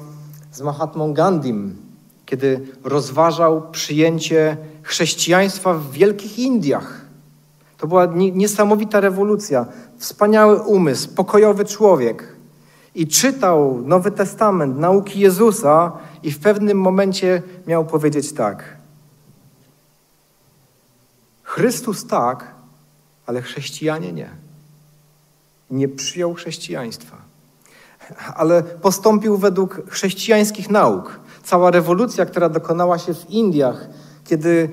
z 0.52 0.61
Mahatmą 0.61 1.14
Gandhim, 1.14 1.88
kiedy 2.28 2.61
rozważał 2.85 3.70
przyjęcie 3.70 4.56
chrześcijaństwa 4.82 5.75
w 5.75 5.90
Wielkich 5.90 6.38
Indiach. 6.38 7.00
To 7.78 7.87
była 7.87 8.06
niesamowita 8.16 9.00
rewolucja, 9.00 9.66
wspaniały 9.99 10.62
umysł, 10.62 11.14
pokojowy 11.14 11.64
człowiek. 11.64 12.37
I 12.94 13.06
czytał 13.06 13.82
Nowy 13.85 14.11
Testament, 14.11 14.78
nauki 14.78 15.20
Jezusa, 15.20 15.92
i 16.23 16.30
w 16.30 16.38
pewnym 16.38 16.80
momencie 16.80 17.42
miał 17.66 17.87
powiedzieć 17.87 18.32
tak: 18.32 18.76
Chrystus 21.42 22.06
tak, 22.06 22.54
ale 23.26 23.42
chrześcijanie 23.42 24.12
nie. 24.12 24.30
Nie 25.70 25.88
przyjął 25.88 26.35
chrześcijaństwa. 26.35 27.16
Ale 28.35 28.62
postąpił 28.62 29.37
według 29.37 29.90
chrześcijańskich 29.90 30.70
nauk. 30.70 31.20
Cała 31.49 31.71
rewolucja, 31.71 32.26
która 32.26 32.49
dokonała 32.49 32.99
się 32.99 33.14
w 33.14 33.31
Indiach, 33.31 33.88
kiedy 34.25 34.71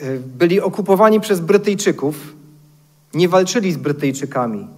e, 0.00 0.16
byli 0.18 0.60
okupowani 0.60 1.20
przez 1.20 1.40
Brytyjczyków, 1.40 2.34
nie 3.14 3.28
walczyli 3.28 3.72
z 3.72 3.76
Brytyjczykami. 3.76 4.68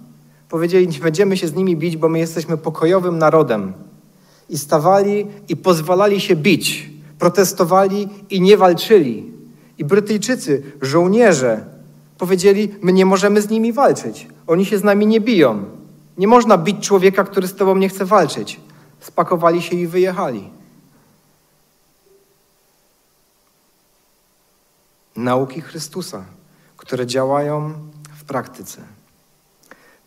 Powiedzieli, 0.49 0.87
nie 0.87 0.99
będziemy 0.99 1.37
się 1.37 1.47
z 1.47 1.53
nimi 1.53 1.77
bić, 1.77 1.97
bo 1.97 2.09
my 2.09 2.19
jesteśmy 2.19 2.57
pokojowym 2.57 3.17
narodem. 3.17 3.73
I 4.49 4.57
stawali 4.57 5.27
i 5.49 5.57
pozwalali 5.57 6.19
się 6.19 6.35
bić, 6.35 6.89
protestowali 7.19 8.09
i 8.29 8.41
nie 8.41 8.57
walczyli. 8.57 9.33
I 9.77 9.85
Brytyjczycy, 9.85 10.63
żołnierze, 10.81 11.65
powiedzieli: 12.17 12.75
My 12.81 12.93
nie 12.93 13.05
możemy 13.05 13.41
z 13.41 13.49
nimi 13.49 13.73
walczyć. 13.73 14.27
Oni 14.47 14.65
się 14.65 14.77
z 14.77 14.83
nami 14.83 15.07
nie 15.07 15.21
biją. 15.21 15.63
Nie 16.17 16.27
można 16.27 16.57
bić 16.57 16.87
człowieka, 16.87 17.23
który 17.23 17.47
z 17.47 17.55
tobą 17.55 17.75
nie 17.75 17.89
chce 17.89 18.05
walczyć. 18.05 18.59
Spakowali 18.99 19.61
się 19.61 19.75
i 19.75 19.87
wyjechali. 19.87 20.60
Nauki 25.23 25.61
Chrystusa, 25.61 26.25
które 26.77 27.05
działają 27.05 27.73
w 28.17 28.23
praktyce. 28.23 28.81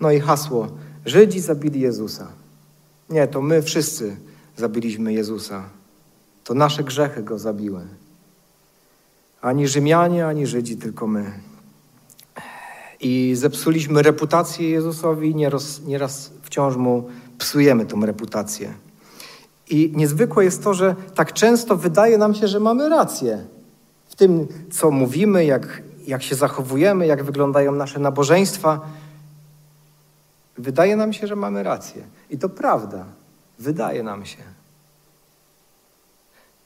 No 0.00 0.10
i 0.10 0.20
hasło: 0.20 0.68
Żydzi 1.06 1.40
zabili 1.40 1.80
Jezusa. 1.80 2.28
Nie, 3.10 3.28
to 3.28 3.42
my 3.42 3.62
wszyscy 3.62 4.16
zabiliśmy 4.56 5.12
Jezusa. 5.12 5.64
To 6.44 6.54
nasze 6.54 6.84
grzechy 6.84 7.22
go 7.22 7.38
zabiły. 7.38 7.86
Ani 9.40 9.68
Rzymianie, 9.68 10.26
ani 10.26 10.46
Żydzi, 10.46 10.76
tylko 10.76 11.06
my. 11.06 11.32
I 13.00 13.34
zepsuliśmy 13.34 14.02
reputację 14.02 14.70
Jezusowi, 14.70 15.34
nieraz, 15.34 15.82
nieraz 15.82 16.30
wciąż 16.42 16.76
mu 16.76 17.08
psujemy 17.38 17.86
tą 17.86 18.06
reputację. 18.06 18.74
I 19.70 19.92
niezwykłe 19.94 20.44
jest 20.44 20.64
to, 20.64 20.74
że 20.74 20.96
tak 21.14 21.32
często 21.32 21.76
wydaje 21.76 22.18
nam 22.18 22.34
się, 22.34 22.48
że 22.48 22.60
mamy 22.60 22.88
rację 22.88 23.44
w 24.14 24.16
tym, 24.16 24.48
co 24.70 24.90
mówimy, 24.90 25.44
jak, 25.44 25.82
jak 26.06 26.22
się 26.22 26.34
zachowujemy, 26.34 27.06
jak 27.06 27.24
wyglądają 27.24 27.72
nasze 27.72 28.00
nabożeństwa. 28.00 28.80
Wydaje 30.58 30.96
nam 30.96 31.12
się, 31.12 31.26
że 31.26 31.36
mamy 31.36 31.62
rację. 31.62 32.02
I 32.30 32.38
to 32.38 32.48
prawda. 32.48 33.04
Wydaje 33.58 34.02
nam 34.02 34.24
się. 34.26 34.42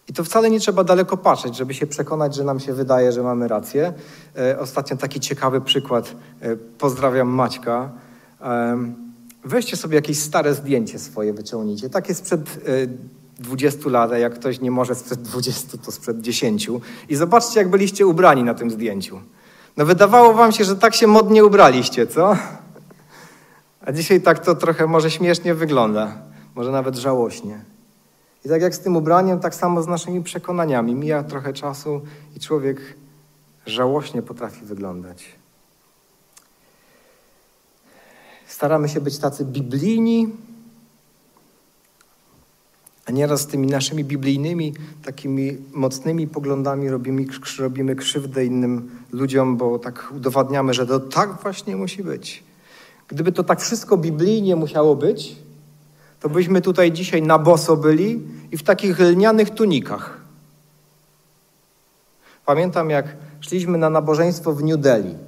I 0.08 0.12
to 0.12 0.24
wcale 0.24 0.50
nie 0.50 0.60
trzeba 0.60 0.84
daleko 0.84 1.16
patrzeć, 1.16 1.56
żeby 1.56 1.74
się 1.74 1.86
przekonać, 1.86 2.34
że 2.34 2.44
nam 2.44 2.60
się 2.60 2.72
wydaje, 2.72 3.12
że 3.12 3.22
mamy 3.22 3.48
rację. 3.48 3.92
E, 4.36 4.58
ostatnio 4.58 4.96
taki 4.96 5.20
ciekawy 5.20 5.60
przykład. 5.60 6.14
E, 6.40 6.56
pozdrawiam 6.56 7.28
Maćka. 7.28 7.90
E, 8.40 8.78
weźcie 9.44 9.76
sobie 9.76 9.94
jakieś 9.94 10.18
stare 10.18 10.54
zdjęcie 10.54 10.98
swoje, 10.98 11.32
wyciągnijcie. 11.32 11.90
Takie 11.90 12.14
sprzed 12.14 12.60
20 13.38 13.90
lat, 13.90 14.12
a 14.12 14.18
jak 14.18 14.34
ktoś 14.34 14.60
nie 14.60 14.70
może 14.70 14.94
sprzed 14.94 15.22
20, 15.22 15.78
to 15.78 15.92
sprzed 15.92 16.20
10. 16.20 16.70
I 17.08 17.16
zobaczcie, 17.16 17.60
jak 17.60 17.70
byliście 17.70 18.06
ubrani 18.06 18.44
na 18.44 18.54
tym 18.54 18.70
zdjęciu. 18.70 19.20
No 19.76 19.86
wydawało 19.86 20.34
wam 20.34 20.52
się, 20.52 20.64
że 20.64 20.76
tak 20.76 20.94
się 20.94 21.06
modnie 21.06 21.44
ubraliście, 21.44 22.06
co? 22.06 22.36
A 23.80 23.92
dzisiaj 23.92 24.20
tak 24.20 24.38
to 24.38 24.54
trochę 24.54 24.86
może 24.86 25.10
śmiesznie 25.10 25.54
wygląda, 25.54 26.18
może 26.54 26.70
nawet 26.70 26.96
żałośnie. 26.96 27.60
I 28.44 28.48
tak 28.48 28.62
jak 28.62 28.74
z 28.74 28.80
tym 28.80 28.96
ubraniem, 28.96 29.40
tak 29.40 29.54
samo 29.54 29.82
z 29.82 29.86
naszymi 29.86 30.22
przekonaniami. 30.22 30.94
Mija 30.94 31.22
trochę 31.22 31.52
czasu 31.52 32.00
i 32.36 32.40
człowiek 32.40 32.80
żałośnie 33.66 34.22
potrafi 34.22 34.64
wyglądać. 34.64 35.24
Staramy 38.46 38.88
się 38.88 39.00
być 39.00 39.18
tacy 39.18 39.44
biblijni, 39.44 40.28
a 43.08 43.12
nieraz 43.12 43.46
tymi 43.46 43.66
naszymi 43.66 44.04
biblijnymi, 44.04 44.74
takimi 45.04 45.56
mocnymi 45.72 46.26
poglądami 46.26 46.88
robimy, 46.88 47.24
robimy 47.58 47.96
krzywdę 47.96 48.44
innym 48.44 48.90
ludziom, 49.12 49.56
bo 49.56 49.78
tak 49.78 50.12
udowadniamy, 50.16 50.74
że 50.74 50.86
to 50.86 51.00
tak 51.00 51.42
właśnie 51.42 51.76
musi 51.76 52.04
być. 52.04 52.42
Gdyby 53.08 53.32
to 53.32 53.44
tak 53.44 53.60
wszystko 53.60 53.96
biblijnie 53.96 54.56
musiało 54.56 54.96
być, 54.96 55.36
to 56.20 56.28
byśmy 56.28 56.60
tutaj 56.60 56.92
dzisiaj 56.92 57.22
na 57.22 57.38
boso 57.38 57.76
byli 57.76 58.22
i 58.52 58.56
w 58.56 58.62
takich 58.62 58.98
lnianych 58.98 59.50
tunikach. 59.50 60.20
Pamiętam, 62.46 62.90
jak 62.90 63.16
szliśmy 63.40 63.78
na 63.78 63.90
nabożeństwo 63.90 64.52
w 64.52 64.62
New 64.62 64.80
Delhi 64.80 65.27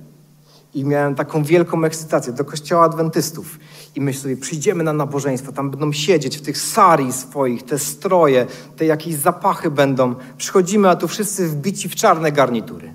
i 0.75 0.85
miałem 0.85 1.15
taką 1.15 1.43
wielką 1.43 1.85
ekscytację 1.85 2.33
do 2.33 2.45
kościoła 2.45 2.85
adwentystów. 2.85 3.59
I 3.97 4.01
myślę 4.01 4.23
sobie, 4.23 4.37
przyjdziemy 4.37 4.85
na 4.85 4.93
nabożeństwo, 4.93 5.53
tam 5.53 5.71
będą 5.71 5.93
siedzieć 5.93 6.39
w 6.39 6.43
tych 6.43 6.59
sari 6.59 7.13
swoich, 7.13 7.63
te 7.63 7.79
stroje, 7.79 8.47
te 8.77 8.85
jakieś 8.85 9.15
zapachy 9.15 9.71
będą. 9.71 10.15
Przychodzimy, 10.39 10.89
a 10.89 10.97
tu 10.97 11.09
wszyscy 11.09 11.49
wbici 11.49 11.89
w 11.89 11.95
czarne 11.95 12.33
garnitury. 12.33 12.93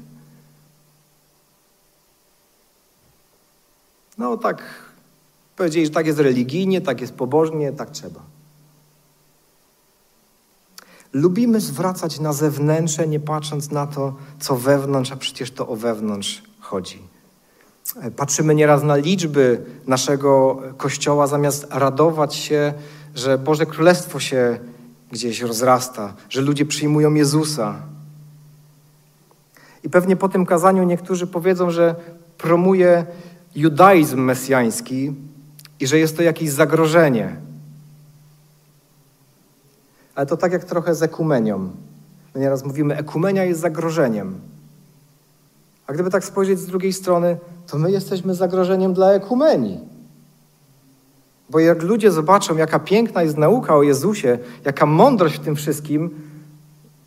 No 4.18 4.38
tak, 4.38 4.64
powiedzieli, 5.56 5.86
że 5.86 5.92
tak 5.92 6.08
jest 6.08 6.20
religijnie, 6.20 6.82
tak 6.82 7.02
jest 7.02 7.14
pobożnie, 7.14 7.72
tak 7.72 7.92
trzeba. 7.92 8.20
Lubimy 11.14 11.62
zwracać 11.62 12.20
na 12.20 12.34
zewnętrzne, 12.34 13.08
nie 13.08 13.20
patrząc 13.20 13.72
na 13.72 13.88
to, 13.88 14.16
co 14.40 14.56
wewnątrz, 14.56 15.12
a 15.12 15.16
przecież 15.16 15.52
to 15.52 15.68
o 15.68 15.76
wewnątrz 15.76 16.44
chodzi. 16.60 17.15
Patrzymy 18.16 18.56
nieraz 18.56 18.84
na 18.84 18.96
liczby 18.96 19.66
naszego 19.88 20.62
kościoła, 20.78 21.28
zamiast 21.28 21.68
radować 21.70 22.36
się, 22.36 22.74
że 23.16 23.38
Boże 23.38 23.66
Królestwo 23.66 24.20
się 24.20 24.60
gdzieś 25.12 25.42
rozrasta, 25.42 26.14
że 26.30 26.42
ludzie 26.42 26.66
przyjmują 26.66 27.14
Jezusa. 27.14 27.82
I 29.84 29.90
pewnie 29.90 30.16
po 30.16 30.30
tym 30.30 30.46
kazaniu 30.46 30.84
niektórzy 30.84 31.28
powiedzą, 31.28 31.72
że 31.72 31.96
promuje 32.38 33.06
judaizm 33.56 34.20
mesjański 34.20 35.14
i 35.80 35.88
że 35.88 36.00
jest 36.00 36.18
to 36.18 36.24
jakieś 36.24 36.50
zagrożenie. 36.50 37.36
Ale 40.16 40.26
to 40.26 40.38
tak 40.38 40.52
jak 40.52 40.64
trochę 40.64 40.96
z 40.96 41.04
ekumenią. 41.04 41.70
My 42.36 42.42
nieraz 42.42 42.66
mówimy, 42.66 42.98
ekumenia 42.98 43.44
jest 43.44 43.60
zagrożeniem. 43.60 44.40
A 45.88 45.94
gdyby 45.94 46.10
tak 46.10 46.26
spojrzeć 46.26 46.60
z 46.60 46.66
drugiej 46.66 46.94
strony, 46.94 47.38
to 47.68 47.78
my 47.78 47.92
jesteśmy 47.92 48.36
zagrożeniem 48.36 48.94
dla 48.94 49.12
ekumenii. 49.12 49.80
Bo 51.50 51.60
jak 51.60 51.84
ludzie 51.84 52.12
zobaczą, 52.12 52.58
jaka 52.58 52.80
piękna 52.80 53.24
jest 53.24 53.38
nauka 53.38 53.76
o 53.76 53.84
Jezusie, 53.84 54.40
jaka 54.66 54.86
mądrość 54.86 55.36
w 55.36 55.44
tym 55.44 55.56
wszystkim, 55.56 56.10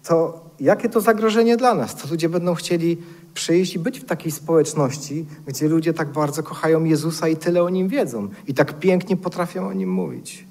to 0.05 0.41
jakie 0.61 0.89
to 0.89 1.01
zagrożenie 1.01 1.57
dla 1.57 1.75
nas? 1.75 1.95
To 1.95 2.09
ludzie 2.11 2.29
będą 2.29 2.55
chcieli 2.55 2.99
przyjść 3.35 3.75
i 3.75 3.79
być 3.79 4.01
w 4.01 4.05
takiej 4.05 4.33
społeczności, 4.33 5.27
gdzie 5.47 5.69
ludzie 5.69 5.95
tak 5.95 6.13
bardzo 6.13 6.43
kochają 6.43 6.85
Jezusa 6.85 7.29
i 7.29 7.37
tyle 7.37 7.63
o 7.63 7.69
nim 7.69 7.89
wiedzą 7.89 8.29
i 8.47 8.55
tak 8.55 8.79
pięknie 8.79 9.17
potrafią 9.17 9.69
o 9.69 9.73
nim 9.73 9.91
mówić. 9.91 10.45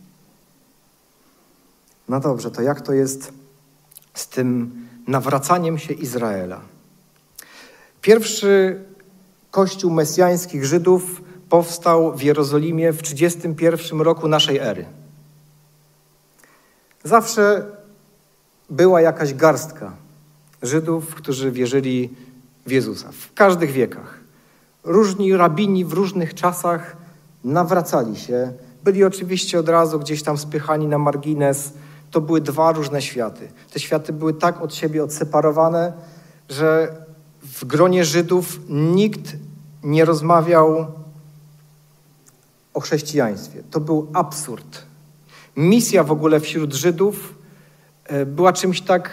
No 2.10 2.20
dobrze, 2.20 2.52
to 2.52 2.62
jak 2.62 2.82
to 2.82 2.94
jest 2.94 3.34
z 4.14 4.28
tym 4.28 4.72
nawracaniem 5.08 5.78
się 5.78 5.94
Izraela? 5.94 6.62
Pierwszy 8.02 8.84
kościół 9.58 9.92
mesjańskich 9.92 10.66
Żydów 10.66 11.22
powstał 11.50 12.18
w 12.18 12.22
Jerozolimie 12.22 12.94
w 12.94 13.02
31 13.02 14.02
roku 14.02 14.28
naszej 14.28 14.58
ery. 14.58 14.86
Zawsze 17.04 17.66
była 18.70 19.02
jakaś 19.02 19.34
garstka 19.34 19.92
Żydów, 20.62 21.16
którzy 21.16 21.52
wierzyli 21.52 22.10
w 22.66 22.72
Jezusa 22.72 23.10
w 23.12 23.34
każdych 23.34 23.72
wiekach. 23.72 24.20
Różni 24.84 25.38
rabini 25.38 25.86
w 25.86 25.94
różnych 25.94 26.34
czasach 26.34 26.98
nawracali 27.44 28.16
się. 28.16 28.54
Byli 28.84 29.04
oczywiście 29.04 29.60
od 29.60 29.70
razu 29.70 30.00
gdzieś 30.00 30.24
tam 30.24 30.38
spychani 30.38 30.88
na 30.88 30.98
margines. 30.98 31.74
To 32.12 32.22
były 32.22 32.42
dwa 32.42 32.72
różne 32.72 33.02
światy. 33.02 33.48
Te 33.74 33.80
światy 33.80 34.14
były 34.14 34.34
tak 34.34 34.62
od 34.62 34.76
siebie 34.76 35.04
odseparowane, 35.04 35.94
że 36.50 36.96
w 37.44 37.66
gronie 37.66 38.06
Żydów 38.06 38.60
nikt 38.70 39.47
nie 39.88 40.06
rozmawiał 40.06 40.88
o 42.74 42.80
chrześcijaństwie. 42.80 43.64
To 43.72 43.80
był 43.80 44.08
absurd. 44.14 44.86
Misja 45.56 46.04
w 46.04 46.12
ogóle 46.12 46.40
wśród 46.40 46.74
Żydów 46.74 47.36
e, 48.06 48.26
była 48.26 48.54
czymś 48.54 48.82
tak 48.82 49.10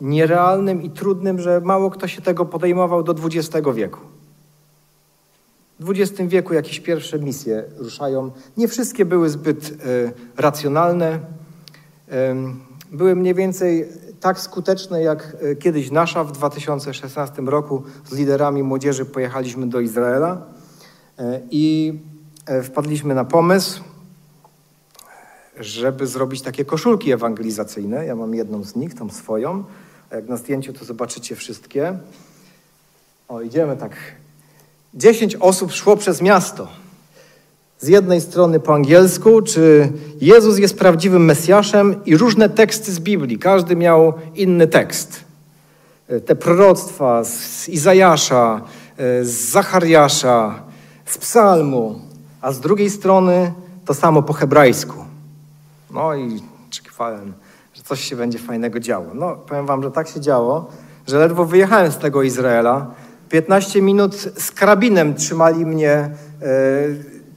nierealnym 0.00 0.82
i 0.82 0.90
trudnym, 0.90 1.40
że 1.40 1.60
mało 1.60 1.90
kto 1.90 2.08
się 2.08 2.22
tego 2.22 2.46
podejmował 2.46 3.02
do 3.02 3.14
XX 3.24 3.66
wieku. 3.74 4.00
W 5.80 5.90
XX 5.90 6.22
wieku 6.28 6.54
jakieś 6.54 6.80
pierwsze 6.80 7.18
misje 7.18 7.64
ruszają. 7.76 8.30
Nie 8.56 8.68
wszystkie 8.68 9.04
były 9.04 9.30
zbyt 9.30 9.70
y, 9.70 10.12
racjonalne. 10.36 11.20
Y, 12.12 12.73
były 12.92 13.16
mniej 13.16 13.34
więcej 13.34 13.88
tak 14.20 14.40
skuteczne 14.40 15.02
jak 15.02 15.36
e, 15.40 15.56
kiedyś 15.56 15.90
nasza. 15.90 16.24
W 16.24 16.32
2016 16.32 17.42
roku 17.42 17.82
z 18.06 18.12
liderami 18.12 18.62
młodzieży 18.62 19.04
pojechaliśmy 19.04 19.66
do 19.66 19.80
Izraela. 19.80 20.42
E, 21.18 21.40
I 21.50 21.94
e, 22.46 22.62
wpadliśmy 22.62 23.14
na 23.14 23.24
pomysł, 23.24 23.80
żeby 25.60 26.06
zrobić 26.06 26.42
takie 26.42 26.64
koszulki 26.64 27.12
ewangelizacyjne. 27.12 28.06
Ja 28.06 28.16
mam 28.16 28.34
jedną 28.34 28.64
z 28.64 28.76
nich, 28.76 28.94
tą 28.94 29.10
swoją. 29.10 29.64
A 30.10 30.14
jak 30.14 30.28
na 30.28 30.36
zdjęciu 30.36 30.72
to 30.72 30.84
zobaczycie 30.84 31.36
wszystkie. 31.36 31.98
O, 33.28 33.40
idziemy 33.40 33.76
tak. 33.76 33.92
Dziesięć 34.94 35.36
osób 35.36 35.72
szło 35.72 35.96
przez 35.96 36.22
miasto. 36.22 36.83
Z 37.78 37.88
jednej 37.88 38.20
strony 38.20 38.60
po 38.60 38.74
angielsku, 38.74 39.42
czy 39.42 39.92
Jezus 40.20 40.58
jest 40.58 40.78
prawdziwym 40.78 41.24
Mesjaszem 41.24 42.04
i 42.04 42.16
różne 42.16 42.48
teksty 42.48 42.92
z 42.92 43.00
Biblii. 43.00 43.38
Każdy 43.38 43.76
miał 43.76 44.12
inny 44.34 44.66
tekst. 44.66 45.24
Te 46.26 46.34
proroctwa 46.34 47.24
z 47.24 47.68
Izajasza, 47.68 48.60
z 49.22 49.50
Zachariasza, 49.50 50.62
z 51.04 51.18
Psalmu, 51.18 52.00
a 52.40 52.52
z 52.52 52.60
drugiej 52.60 52.90
strony 52.90 53.52
to 53.84 53.94
samo 53.94 54.22
po 54.22 54.32
hebrajsku. 54.32 55.04
No 55.90 56.14
i 56.14 56.42
oczekiwałem, 56.68 57.32
że 57.74 57.82
coś 57.82 58.00
się 58.00 58.16
będzie 58.16 58.38
fajnego 58.38 58.80
działo. 58.80 59.06
No, 59.14 59.36
powiem 59.36 59.66
wam, 59.66 59.82
że 59.82 59.90
tak 59.90 60.08
się 60.08 60.20
działo, 60.20 60.70
że 61.06 61.18
ledwo 61.18 61.44
wyjechałem 61.44 61.92
z 61.92 61.98
tego 61.98 62.22
Izraela. 62.22 62.86
15 63.28 63.82
minut 63.82 64.14
z 64.36 64.50
karabinem 64.50 65.14
trzymali 65.14 65.66
mnie, 65.66 65.90
e, 65.90 66.10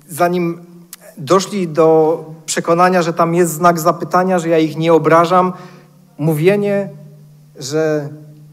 zanim 0.09 0.65
doszli 1.17 1.67
do 1.67 2.25
przekonania, 2.45 3.01
że 3.01 3.13
tam 3.13 3.35
jest 3.35 3.53
znak 3.53 3.79
zapytania, 3.79 4.39
że 4.39 4.49
ja 4.49 4.57
ich 4.57 4.77
nie 4.77 4.93
obrażam. 4.93 5.53
Mówienie, 6.17 6.89
że 7.59 8.09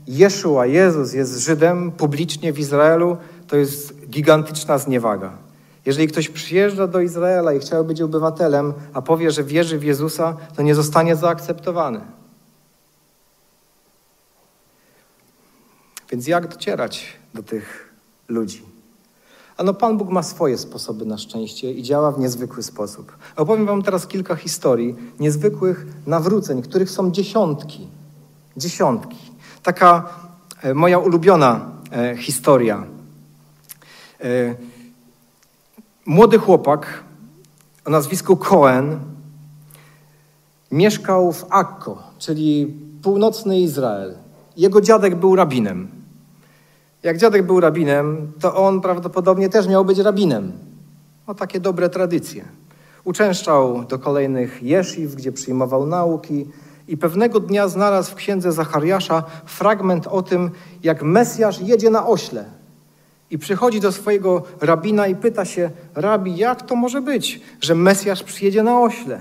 Jeszua, 0.06 0.66
Jezus 0.66 1.12
jest 1.12 1.38
Żydem 1.38 1.92
publicznie 1.92 2.52
w 2.52 2.58
Izraelu, 2.58 3.16
to 3.46 3.56
jest 3.56 4.06
gigantyczna 4.08 4.78
zniewaga. 4.78 5.32
Jeżeli 5.86 6.08
ktoś 6.08 6.28
przyjeżdża 6.28 6.86
do 6.86 7.00
Izraela 7.00 7.52
i 7.52 7.58
chciał 7.58 7.84
być 7.84 8.02
obywatelem, 8.02 8.72
a 8.94 9.02
powie, 9.02 9.30
że 9.30 9.44
wierzy 9.44 9.78
w 9.78 9.84
Jezusa, 9.84 10.36
to 10.56 10.62
nie 10.62 10.74
zostanie 10.74 11.16
zaakceptowany. 11.16 12.00
Więc 16.10 16.26
jak 16.26 16.48
docierać 16.48 17.06
do 17.34 17.42
tych 17.42 17.92
ludzi? 18.28 18.73
Ano 19.56 19.74
Pan 19.74 19.98
Bóg 19.98 20.10
ma 20.10 20.22
swoje 20.22 20.58
sposoby 20.58 21.04
na 21.06 21.18
szczęście 21.18 21.72
i 21.72 21.82
działa 21.82 22.12
w 22.12 22.18
niezwykły 22.18 22.62
sposób. 22.62 23.12
Opowiem 23.36 23.66
Wam 23.66 23.82
teraz 23.82 24.06
kilka 24.06 24.36
historii 24.36 24.94
niezwykłych 25.20 25.86
nawróceń, 26.06 26.62
których 26.62 26.90
są 26.90 27.10
dziesiątki. 27.10 27.88
Dziesiątki. 28.56 29.16
Taka 29.62 30.08
e, 30.62 30.74
moja 30.74 30.98
ulubiona 30.98 31.70
e, 31.92 32.16
historia. 32.16 32.86
E, 34.20 34.54
Młody 36.06 36.38
chłopak 36.38 37.04
o 37.84 37.90
nazwisku 37.90 38.36
Cohen 38.36 38.98
mieszkał 40.70 41.32
w 41.32 41.46
Akko, 41.50 42.02
czyli 42.18 42.74
północny 43.02 43.60
Izrael. 43.60 44.14
Jego 44.56 44.80
dziadek 44.80 45.14
był 45.14 45.36
rabinem. 45.36 46.03
Jak 47.04 47.18
dziadek 47.18 47.46
był 47.46 47.60
rabinem, 47.60 48.32
to 48.40 48.56
on 48.56 48.80
prawdopodobnie 48.80 49.48
też 49.48 49.68
miał 49.68 49.84
być 49.84 49.98
rabinem. 49.98 50.52
No 51.28 51.34
takie 51.34 51.60
dobre 51.60 51.88
tradycje. 51.88 52.44
Uczęszczał 53.04 53.84
do 53.84 53.98
kolejnych 53.98 54.62
jesziw, 54.62 55.14
gdzie 55.14 55.32
przyjmował 55.32 55.86
nauki 55.86 56.46
i 56.88 56.96
pewnego 56.96 57.40
dnia 57.40 57.68
znalazł 57.68 58.10
w 58.10 58.14
księdze 58.14 58.52
Zachariasza 58.52 59.22
fragment 59.44 60.06
o 60.06 60.22
tym, 60.22 60.50
jak 60.82 61.02
Mesjasz 61.02 61.60
jedzie 61.60 61.90
na 61.90 62.06
ośle. 62.06 62.44
I 63.30 63.38
przychodzi 63.38 63.80
do 63.80 63.92
swojego 63.92 64.42
rabina 64.60 65.06
i 65.06 65.16
pyta 65.16 65.44
się, 65.44 65.70
rabi, 65.94 66.36
jak 66.36 66.62
to 66.62 66.76
może 66.76 67.00
być, 67.00 67.40
że 67.60 67.74
Mesjasz 67.74 68.22
przyjedzie 68.22 68.62
na 68.62 68.80
ośle? 68.80 69.20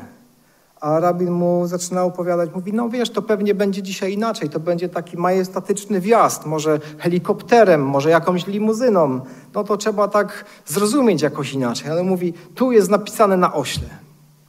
A 0.83 0.99
rabin 0.99 1.31
mu 1.31 1.67
zaczyna 1.67 2.03
opowiadać, 2.03 2.49
mówi, 2.55 2.73
no 2.73 2.89
wiesz, 2.89 3.09
to 3.09 3.21
pewnie 3.21 3.55
będzie 3.55 3.83
dzisiaj 3.83 4.13
inaczej, 4.13 4.49
to 4.49 4.59
będzie 4.59 4.89
taki 4.89 5.17
majestatyczny 5.17 6.01
wjazd, 6.01 6.45
może 6.45 6.79
helikopterem, 6.97 7.85
może 7.85 8.09
jakąś 8.09 8.47
limuzyną. 8.47 9.21
No 9.53 9.63
to 9.63 9.77
trzeba 9.77 10.07
tak 10.07 10.45
zrozumieć 10.65 11.21
jakoś 11.21 11.53
inaczej. 11.53 11.91
Ale 11.91 12.03
mówi, 12.03 12.33
tu 12.55 12.71
jest 12.71 12.89
napisane 12.89 13.37
na 13.37 13.53
ośle. 13.53 13.87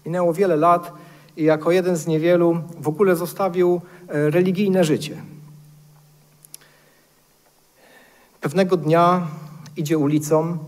Minęło 0.06 0.32
wiele 0.32 0.56
lat 0.56 0.92
i 1.36 1.44
jako 1.44 1.70
jeden 1.70 1.96
z 1.96 2.06
niewielu 2.06 2.58
w 2.80 2.88
ogóle 2.88 3.16
zostawił 3.16 3.80
e, 4.08 4.30
religijne 4.30 4.84
życie. 4.84 5.22
Pewnego 8.40 8.76
dnia 8.76 9.26
idzie 9.76 9.98
ulicą 9.98 10.58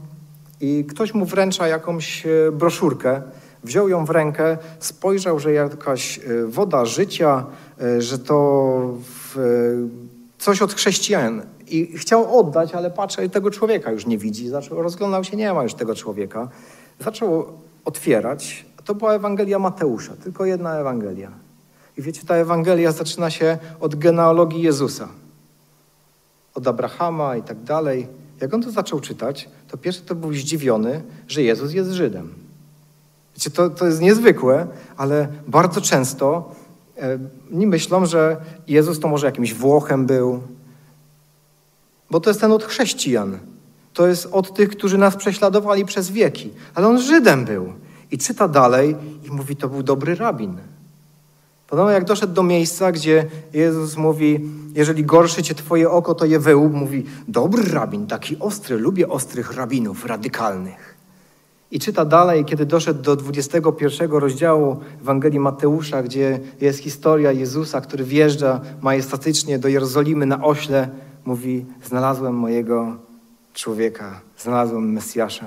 i 0.60 0.84
ktoś 0.88 1.14
mu 1.14 1.24
wręcza 1.24 1.68
jakąś 1.68 2.26
e, 2.26 2.52
broszurkę. 2.52 3.22
Wziął 3.66 3.88
ją 3.88 4.04
w 4.04 4.10
rękę, 4.10 4.58
spojrzał, 4.78 5.38
że 5.38 5.52
jakaś 5.52 6.18
e, 6.18 6.46
woda 6.46 6.84
życia, 6.84 7.46
e, 7.80 8.02
że 8.02 8.18
to 8.18 8.94
coś 10.38 10.62
od 10.62 10.74
chrześcijan. 10.74 11.42
I 11.66 11.98
chciał 11.98 12.38
oddać, 12.38 12.74
ale 12.74 12.90
patrzę, 12.90 13.28
tego 13.28 13.50
człowieka 13.50 13.92
już 13.92 14.06
nie 14.06 14.18
widzi. 14.18 14.48
Zaczął, 14.48 14.82
rozglądał 14.82 15.24
się, 15.24 15.36
nie 15.36 15.54
ma 15.54 15.62
już 15.62 15.74
tego 15.74 15.94
człowieka. 15.94 16.48
Zaczął 17.00 17.46
otwierać. 17.84 18.66
To 18.84 18.94
była 18.94 19.14
Ewangelia 19.14 19.58
Mateusza, 19.58 20.16
tylko 20.24 20.44
jedna 20.44 20.78
Ewangelia. 20.78 21.30
I 21.98 22.02
wiecie, 22.02 22.22
ta 22.26 22.34
Ewangelia 22.34 22.92
zaczyna 22.92 23.30
się 23.30 23.58
od 23.80 23.94
genealogii 23.94 24.62
Jezusa. 24.62 25.08
Od 26.54 26.66
Abrahama 26.66 27.36
i 27.36 27.42
tak 27.42 27.62
dalej. 27.62 28.06
Jak 28.40 28.54
on 28.54 28.62
to 28.62 28.70
zaczął 28.70 29.00
czytać, 29.00 29.48
to 29.68 29.76
pierwszy 29.76 30.02
to 30.02 30.14
był 30.14 30.32
zdziwiony, 30.32 31.02
że 31.28 31.42
Jezus 31.42 31.72
jest 31.72 31.90
Żydem. 31.90 32.45
Wiecie, 33.36 33.50
to, 33.50 33.70
to 33.70 33.86
jest 33.86 34.00
niezwykłe, 34.00 34.66
ale 34.96 35.28
bardzo 35.48 35.80
często 35.80 36.54
e, 36.98 37.18
nie 37.50 37.66
myślą, 37.66 38.06
że 38.06 38.36
Jezus 38.68 39.00
to 39.00 39.08
może 39.08 39.26
jakimś 39.26 39.54
Włochem 39.54 40.06
był, 40.06 40.42
bo 42.10 42.20
to 42.20 42.30
jest 42.30 42.40
ten 42.40 42.52
od 42.52 42.64
chrześcijan. 42.64 43.38
To 43.92 44.06
jest 44.06 44.28
od 44.32 44.54
tych, 44.54 44.68
którzy 44.68 44.98
nas 44.98 45.16
prześladowali 45.16 45.84
przez 45.84 46.10
wieki. 46.10 46.50
Ale 46.74 46.88
on 46.88 47.00
Żydem 47.00 47.44
był. 47.44 47.72
I 48.10 48.18
czyta 48.18 48.48
dalej 48.48 48.96
i 49.24 49.30
mówi, 49.30 49.56
to 49.56 49.68
był 49.68 49.82
dobry 49.82 50.14
rabin. 50.14 50.56
Podobno 51.66 51.90
jak 51.90 52.04
doszedł 52.04 52.34
do 52.34 52.42
miejsca, 52.42 52.92
gdzie 52.92 53.26
Jezus 53.52 53.96
mówi, 53.96 54.50
jeżeli 54.74 55.04
gorszy 55.04 55.42
cię 55.42 55.54
twoje 55.54 55.90
oko, 55.90 56.14
to 56.14 56.24
je 56.24 56.38
wyłup, 56.38 56.72
mówi, 56.72 57.04
dobry 57.28 57.62
rabin, 57.72 58.06
taki 58.06 58.38
ostry, 58.38 58.78
lubię 58.78 59.08
ostrych 59.08 59.52
rabinów, 59.52 60.06
radykalnych. 60.06 60.95
I 61.76 61.78
czyta 61.78 62.04
dalej, 62.04 62.44
kiedy 62.44 62.66
doszedł 62.66 63.02
do 63.02 63.16
21 63.16 64.10
rozdziału 64.10 64.80
Ewangelii 65.00 65.40
Mateusza, 65.40 66.02
gdzie 66.02 66.40
jest 66.60 66.78
historia 66.78 67.32
Jezusa, 67.32 67.80
który 67.80 68.04
wjeżdża 68.04 68.60
majestatycznie 68.80 69.58
do 69.58 69.68
Jerozolimy 69.68 70.26
na 70.26 70.44
ośle, 70.44 70.88
mówi, 71.24 71.66
znalazłem 71.84 72.34
mojego 72.34 72.96
człowieka, 73.54 74.20
znalazłem 74.38 74.92
Mesjasza. 74.92 75.46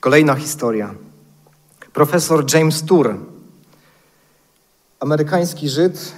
Kolejna 0.00 0.34
historia. 0.34 0.94
Profesor 1.92 2.44
James 2.54 2.84
Tour, 2.84 3.16
amerykański 5.00 5.68
Żyd, 5.68 6.12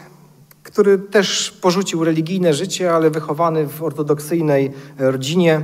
który 0.63 0.99
też 0.99 1.51
porzucił 1.51 2.05
religijne 2.05 2.55
życie, 2.55 2.95
ale 2.95 3.11
wychowany 3.11 3.67
w 3.67 3.83
ortodoksyjnej 3.83 4.73
rodzinie, 4.99 5.63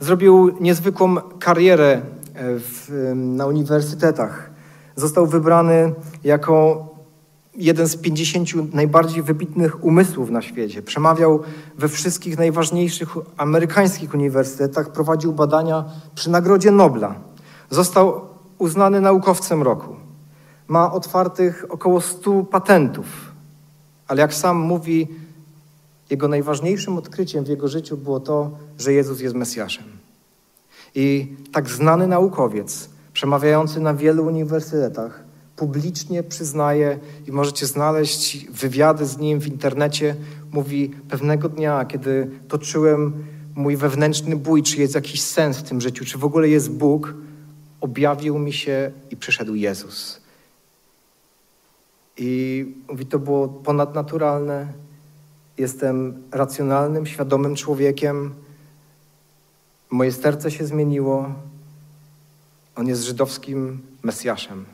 zrobił 0.00 0.56
niezwykłą 0.60 1.16
karierę 1.38 1.92
e, 1.92 2.00
w, 2.58 3.12
na 3.14 3.46
uniwersytetach. 3.46 4.50
Został 4.96 5.26
wybrany 5.26 5.94
jako 6.24 6.86
jeden 7.56 7.88
z 7.88 7.96
pięćdziesięciu 7.96 8.66
najbardziej 8.72 9.22
wybitnych 9.22 9.84
umysłów 9.84 10.30
na 10.30 10.42
świecie. 10.42 10.82
Przemawiał 10.82 11.40
we 11.78 11.88
wszystkich 11.88 12.38
najważniejszych 12.38 13.08
amerykańskich 13.36 14.14
uniwersytetach, 14.14 14.92
prowadził 14.92 15.32
badania 15.32 15.84
przy 16.14 16.30
Nagrodzie 16.30 16.70
Nobla. 16.70 17.14
Został 17.70 18.20
uznany 18.58 19.00
naukowcem 19.00 19.62
roku. 19.62 19.96
Ma 20.68 20.92
otwartych 20.92 21.64
około 21.68 22.00
100 22.00 22.44
patentów, 22.44 23.06
ale 24.08 24.20
jak 24.20 24.34
sam 24.34 24.56
mówi, 24.56 25.08
jego 26.10 26.28
najważniejszym 26.28 26.98
odkryciem 26.98 27.44
w 27.44 27.48
jego 27.48 27.68
życiu 27.68 27.96
było 27.96 28.20
to, 28.20 28.50
że 28.78 28.92
Jezus 28.92 29.20
jest 29.20 29.34
Mesjaszem. 29.34 29.84
I 30.94 31.36
tak 31.52 31.68
znany 31.68 32.06
naukowiec, 32.06 32.88
przemawiający 33.12 33.80
na 33.80 33.94
wielu 33.94 34.26
uniwersytetach, 34.26 35.24
publicznie 35.56 36.22
przyznaje 36.22 36.98
i 37.26 37.32
możecie 37.32 37.66
znaleźć 37.66 38.46
wywiady 38.46 39.06
z 39.06 39.18
nim 39.18 39.40
w 39.40 39.46
internecie, 39.46 40.16
mówi 40.52 40.90
pewnego 41.08 41.48
dnia, 41.48 41.84
kiedy 41.84 42.30
toczyłem 42.48 43.24
mój 43.54 43.76
wewnętrzny 43.76 44.36
bój, 44.36 44.62
czy 44.62 44.80
jest 44.80 44.94
jakiś 44.94 45.22
sens 45.22 45.58
w 45.58 45.62
tym 45.62 45.80
życiu, 45.80 46.04
czy 46.04 46.18
w 46.18 46.24
ogóle 46.24 46.48
jest 46.48 46.70
Bóg, 46.70 47.14
objawił 47.80 48.38
mi 48.38 48.52
się 48.52 48.90
i 49.10 49.16
przyszedł 49.16 49.54
Jezus. 49.54 50.20
I 52.16 52.64
mówi, 52.88 53.06
to 53.06 53.18
było 53.18 53.48
ponadnaturalne. 53.48 54.72
Jestem 55.58 56.22
racjonalnym, 56.32 57.06
świadomym 57.06 57.56
człowiekiem. 57.56 58.34
Moje 59.90 60.12
serce 60.12 60.50
się 60.50 60.66
zmieniło. 60.66 61.34
On 62.76 62.86
jest 62.88 63.02
żydowskim 63.02 63.82
Mesjaszem. 64.02 64.64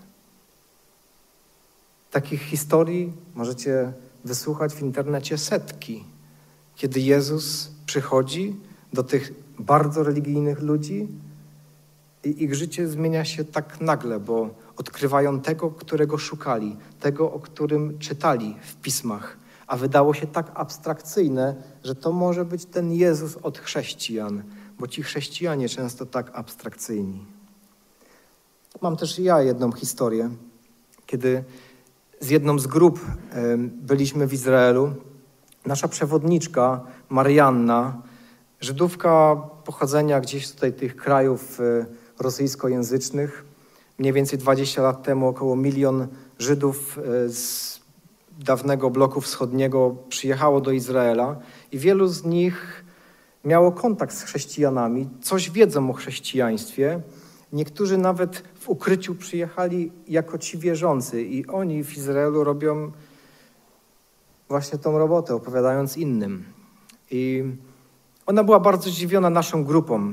Takich 2.10 2.42
historii 2.42 3.12
możecie 3.34 3.92
wysłuchać 4.24 4.74
w 4.74 4.82
internecie 4.82 5.38
setki, 5.38 6.04
kiedy 6.76 7.00
Jezus 7.00 7.70
przychodzi 7.86 8.56
do 8.92 9.02
tych 9.02 9.32
bardzo 9.58 10.02
religijnych 10.02 10.60
ludzi 10.60 11.08
i 12.24 12.44
ich 12.44 12.54
życie 12.54 12.88
zmienia 12.88 13.24
się 13.24 13.44
tak 13.44 13.80
nagle, 13.80 14.20
bo 14.20 14.54
odkrywają 14.76 15.40
tego, 15.40 15.70
którego 15.70 16.18
szukali, 16.18 16.76
tego, 17.00 17.32
o 17.32 17.40
którym 17.40 17.98
czytali 17.98 18.56
w 18.62 18.76
pismach, 18.76 19.41
a 19.72 19.76
wydało 19.76 20.14
się 20.14 20.26
tak 20.26 20.50
abstrakcyjne, 20.54 21.54
że 21.84 21.94
to 21.94 22.12
może 22.12 22.44
być 22.44 22.64
ten 22.64 22.92
Jezus 22.92 23.36
od 23.36 23.58
chrześcijan, 23.58 24.42
bo 24.78 24.86
ci 24.86 25.02
chrześcijanie 25.02 25.68
często 25.68 26.06
tak 26.06 26.30
abstrakcyjni. 26.34 27.24
Mam 28.80 28.96
też 28.96 29.18
ja 29.18 29.42
jedną 29.42 29.72
historię, 29.72 30.30
kiedy 31.06 31.44
z 32.20 32.30
jedną 32.30 32.58
z 32.58 32.66
grup 32.66 33.00
byliśmy 33.66 34.26
w 34.26 34.32
Izraelu. 34.32 34.94
Nasza 35.66 35.88
przewodniczka, 35.88 36.80
Marianna, 37.08 38.02
Żydówka 38.60 39.36
pochodzenia 39.64 40.20
gdzieś 40.20 40.52
tutaj 40.52 40.72
tych 40.72 40.96
krajów 40.96 41.60
e, 41.60 41.86
rosyjskojęzycznych, 42.18 43.44
mniej 43.98 44.12
więcej 44.12 44.38
20 44.38 44.82
lat 44.82 45.02
temu 45.02 45.28
około 45.28 45.56
milion 45.56 46.06
Żydów 46.38 46.98
e, 46.98 47.28
z 47.28 47.81
dawnego 48.42 48.90
bloku 48.90 49.20
wschodniego 49.20 49.96
przyjechało 50.08 50.60
do 50.60 50.70
Izraela 50.70 51.36
i 51.72 51.78
wielu 51.78 52.08
z 52.08 52.24
nich 52.24 52.84
miało 53.44 53.72
kontakt 53.72 54.14
z 54.14 54.22
chrześcijanami, 54.22 55.08
coś 55.20 55.50
wiedzą 55.50 55.90
o 55.90 55.92
chrześcijaństwie. 55.92 57.00
Niektórzy 57.52 57.98
nawet 57.98 58.42
w 58.54 58.68
ukryciu 58.68 59.14
przyjechali 59.14 59.92
jako 60.08 60.38
ci 60.38 60.58
wierzący 60.58 61.22
i 61.22 61.46
oni 61.46 61.84
w 61.84 61.96
Izraelu 61.96 62.44
robią 62.44 62.92
właśnie 64.48 64.78
tą 64.78 64.98
robotę, 64.98 65.34
opowiadając 65.34 65.96
innym. 65.96 66.44
I 67.10 67.44
ona 68.26 68.44
była 68.44 68.60
bardzo 68.60 68.90
zdziwiona 68.90 69.30
naszą 69.30 69.64
grupą. 69.64 70.12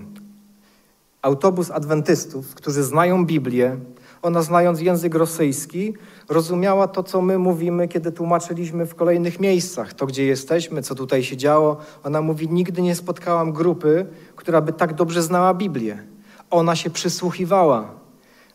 Autobus 1.21 1.71
adwentystów, 1.71 2.55
którzy 2.55 2.83
znają 2.83 3.25
Biblię, 3.25 3.77
ona 4.21 4.41
znając 4.41 4.81
język 4.81 5.15
rosyjski, 5.15 5.93
rozumiała 6.29 6.87
to, 6.87 7.03
co 7.03 7.21
my 7.21 7.37
mówimy, 7.37 7.87
kiedy 7.87 8.11
tłumaczyliśmy 8.11 8.85
w 8.85 8.95
kolejnych 8.95 9.39
miejscach, 9.39 9.93
to 9.93 10.05
gdzie 10.05 10.25
jesteśmy, 10.25 10.81
co 10.81 10.95
tutaj 10.95 11.23
się 11.23 11.37
działo. 11.37 11.77
Ona 12.03 12.21
mówi: 12.21 12.49
Nigdy 12.49 12.81
nie 12.81 12.95
spotkałam 12.95 13.51
grupy, 13.51 14.05
która 14.35 14.61
by 14.61 14.73
tak 14.73 14.93
dobrze 14.93 15.21
znała 15.21 15.53
Biblię. 15.53 16.03
Ona 16.49 16.75
się 16.75 16.89
przysłuchiwała. 16.89 17.91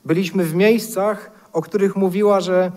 Byliśmy 0.05 0.45
w 0.45 0.55
miejscach, 0.55 1.31
o 1.53 1.63
których 1.63 1.97
mówiła, 1.97 2.41
że 2.41 2.73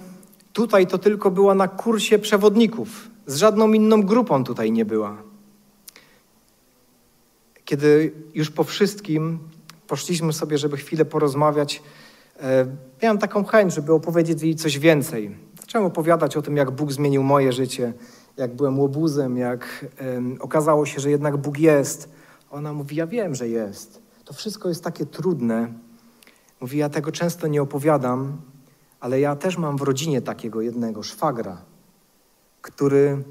tutaj 0.53 0.87
to 0.87 0.97
tylko 0.97 1.31
była 1.31 1.55
na 1.55 1.67
kursie 1.67 2.19
przewodników. 2.19 3.09
Z 3.25 3.35
żadną 3.35 3.73
inną 3.73 4.03
grupą 4.03 4.43
tutaj 4.43 4.71
nie 4.71 4.85
była. 4.85 5.17
Kiedy 7.65 8.11
już 8.33 8.51
po 8.51 8.63
wszystkim 8.63 9.39
poszliśmy 9.87 10.33
sobie, 10.33 10.57
żeby 10.57 10.77
chwilę 10.77 11.05
porozmawiać, 11.05 11.81
miałem 13.03 13.17
taką 13.17 13.43
chęć, 13.43 13.73
żeby 13.73 13.93
opowiedzieć 13.93 14.41
jej 14.41 14.55
coś 14.55 14.79
więcej. 14.79 15.37
Zacząłem 15.59 15.87
opowiadać 15.87 16.37
o 16.37 16.41
tym, 16.41 16.57
jak 16.57 16.71
Bóg 16.71 16.91
zmienił 16.91 17.23
moje 17.23 17.51
życie, 17.53 17.93
jak 18.37 18.55
byłem 18.55 18.79
łobuzem, 18.79 19.37
jak 19.37 19.85
okazało 20.39 20.85
się, 20.85 20.99
że 20.99 21.09
jednak 21.09 21.37
Bóg 21.37 21.59
jest. 21.59 22.09
Ona 22.51 22.73
mówi, 22.73 22.95
ja 22.95 23.07
wiem, 23.07 23.35
że 23.35 23.47
jest. 23.47 24.01
To 24.25 24.33
wszystko 24.33 24.69
jest 24.69 24.83
takie 24.83 25.05
trudne. 25.05 25.67
Mówi, 26.61 26.77
ja 26.77 26.89
tego 26.89 27.11
często 27.11 27.47
nie 27.47 27.61
opowiadam, 27.61 28.37
ale 28.99 29.19
ja 29.19 29.35
też 29.35 29.57
mam 29.57 29.77
w 29.77 29.81
rodzinie 29.81 30.21
takiego 30.21 30.61
jednego 30.61 31.03
szwagra, 31.03 31.61
który 32.61 33.23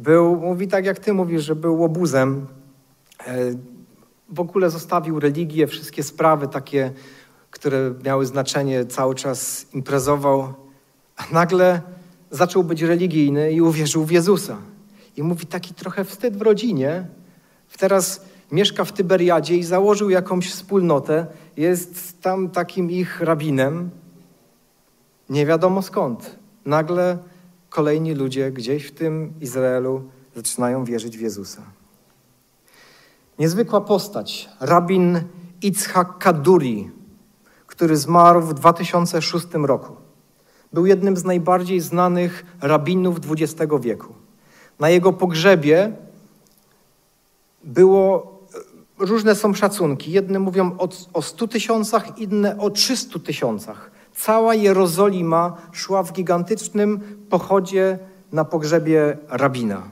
był, 0.00 0.36
mówi 0.36 0.68
tak 0.68 0.84
jak 0.84 0.98
ty 0.98 1.12
mówisz, 1.12 1.44
że 1.44 1.56
był 1.56 1.80
łobuzem. 1.80 2.46
E, 3.26 3.36
w 4.28 4.40
ogóle 4.40 4.70
zostawił 4.70 5.20
religię, 5.20 5.66
wszystkie 5.66 6.02
sprawy 6.02 6.48
takie, 6.48 6.92
które 7.56 7.94
miały 8.04 8.26
znaczenie, 8.26 8.84
cały 8.84 9.14
czas 9.14 9.66
imprezował, 9.74 10.54
a 11.16 11.24
nagle 11.32 11.80
zaczął 12.30 12.64
być 12.64 12.82
religijny 12.82 13.52
i 13.52 13.60
uwierzył 13.60 14.04
w 14.04 14.10
Jezusa. 14.10 14.56
I 15.16 15.22
mówi 15.22 15.46
taki 15.46 15.74
trochę 15.74 16.04
wstyd 16.04 16.36
w 16.36 16.42
rodzinie. 16.42 17.06
Teraz 17.78 18.24
mieszka 18.52 18.84
w 18.84 18.92
Tyberiadzie 18.92 19.56
i 19.56 19.62
założył 19.62 20.10
jakąś 20.10 20.50
wspólnotę, 20.50 21.26
jest 21.56 22.22
tam 22.22 22.50
takim 22.50 22.90
ich 22.90 23.20
rabinem. 23.20 23.90
Nie 25.28 25.46
wiadomo 25.46 25.82
skąd. 25.82 26.36
Nagle 26.64 27.18
kolejni 27.68 28.14
ludzie 28.14 28.52
gdzieś 28.52 28.86
w 28.86 28.92
tym 28.92 29.32
Izraelu 29.40 30.02
zaczynają 30.34 30.84
wierzyć 30.84 31.18
w 31.18 31.20
Jezusa. 31.20 31.62
Niezwykła 33.38 33.80
postać, 33.80 34.48
rabin 34.60 35.20
Itzhak 35.62 36.18
Kaduri, 36.18 36.95
który 37.76 37.96
zmarł 37.96 38.40
w 38.40 38.54
2006 38.54 39.46
roku. 39.52 39.96
Był 40.72 40.86
jednym 40.86 41.16
z 41.16 41.24
najbardziej 41.24 41.80
znanych 41.80 42.44
rabinów 42.60 43.16
XX 43.30 43.72
wieku. 43.80 44.14
Na 44.80 44.90
jego 44.90 45.12
pogrzebie 45.12 45.92
było 47.64 48.36
różne 48.98 49.34
są 49.34 49.54
szacunki. 49.54 50.12
Jedne 50.12 50.38
mówią 50.38 50.76
o, 50.78 50.88
o 51.12 51.22
100 51.22 51.48
tysiącach, 51.48 52.18
inne 52.18 52.58
o 52.58 52.70
300 52.70 53.18
tysiącach. 53.18 53.90
Cała 54.14 54.54
Jerozolima 54.54 55.56
szła 55.72 56.02
w 56.02 56.12
gigantycznym 56.12 57.00
pochodzie 57.30 57.98
na 58.32 58.44
pogrzebie 58.44 59.18
rabina. 59.28 59.82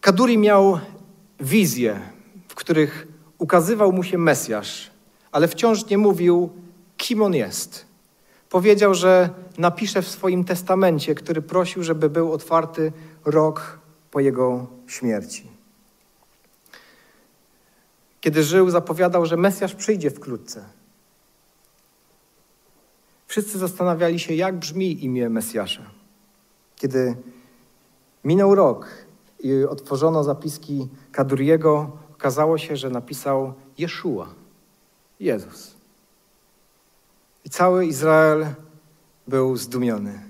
Kaduri 0.00 0.38
miał 0.38 0.78
wizje, 1.40 2.00
w 2.48 2.54
których 2.54 3.08
ukazywał 3.38 3.92
mu 3.92 4.02
się 4.02 4.18
Mesjasz, 4.18 4.91
ale 5.32 5.48
wciąż 5.48 5.86
nie 5.86 5.98
mówił, 5.98 6.50
kim 6.96 7.22
on 7.22 7.34
jest. 7.34 7.86
Powiedział, 8.48 8.94
że 8.94 9.30
napisze 9.58 10.02
w 10.02 10.08
swoim 10.08 10.44
testamencie, 10.44 11.14
który 11.14 11.42
prosił, 11.42 11.82
żeby 11.82 12.10
był 12.10 12.32
otwarty 12.32 12.92
rok 13.24 13.78
po 14.10 14.20
jego 14.20 14.66
śmierci. 14.86 15.46
Kiedy 18.20 18.42
żył, 18.42 18.70
zapowiadał, 18.70 19.26
że 19.26 19.36
Mesjasz 19.36 19.74
przyjdzie 19.74 20.10
wkrótce. 20.10 20.64
Wszyscy 23.26 23.58
zastanawiali 23.58 24.18
się, 24.18 24.34
jak 24.34 24.58
brzmi 24.58 25.04
imię 25.04 25.28
Mesjasza. 25.28 25.82
Kiedy 26.76 27.16
minął 28.24 28.54
rok 28.54 28.88
i 29.40 29.64
otworzono 29.64 30.24
zapiski 30.24 30.88
Kaduriego, 31.12 31.90
okazało 32.12 32.58
się, 32.58 32.76
że 32.76 32.90
napisał 32.90 33.54
Jeszua, 33.78 34.41
Jezus. 35.22 35.74
I 37.44 37.50
cały 37.50 37.86
Izrael 37.86 38.46
był 39.28 39.56
zdumiony. 39.56 40.22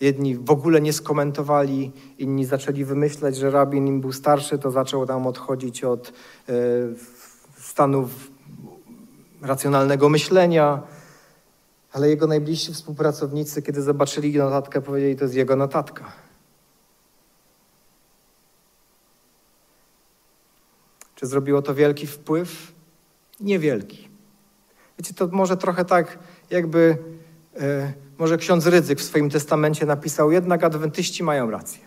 Jedni 0.00 0.36
w 0.36 0.50
ogóle 0.50 0.80
nie 0.80 0.92
skomentowali, 0.92 1.92
inni 2.18 2.44
zaczęli 2.44 2.84
wymyślać, 2.84 3.36
że 3.36 3.50
rabin 3.50 3.86
im 3.86 4.00
był 4.00 4.12
starszy, 4.12 4.58
to 4.58 4.70
zaczął 4.70 5.06
tam 5.06 5.26
odchodzić 5.26 5.84
od 5.84 6.08
e, 6.08 6.52
stanów 7.58 8.30
racjonalnego 9.42 10.08
myślenia. 10.08 10.82
Ale 11.92 12.08
jego 12.08 12.26
najbliżsi 12.26 12.74
współpracownicy, 12.74 13.62
kiedy 13.62 13.82
zobaczyli 13.82 14.36
notatkę, 14.36 14.80
powiedzieli, 14.80 15.16
to 15.16 15.24
jest 15.24 15.34
jego 15.34 15.56
notatka. 15.56 16.12
Czy 21.14 21.26
zrobiło 21.26 21.62
to 21.62 21.74
wielki 21.74 22.06
wpływ? 22.06 22.79
Niewielki. 23.40 24.08
Wiecie, 24.98 25.14
to 25.14 25.26
może 25.26 25.56
trochę 25.56 25.84
tak, 25.84 26.18
jakby 26.50 26.98
e, 27.56 27.92
może 28.18 28.36
ksiądz 28.36 28.66
Rydzyk 28.66 28.98
w 28.98 29.04
swoim 29.04 29.30
testamencie 29.30 29.86
napisał, 29.86 30.32
jednak 30.32 30.64
adwentyści 30.64 31.22
mają 31.22 31.50
rację. 31.50 31.80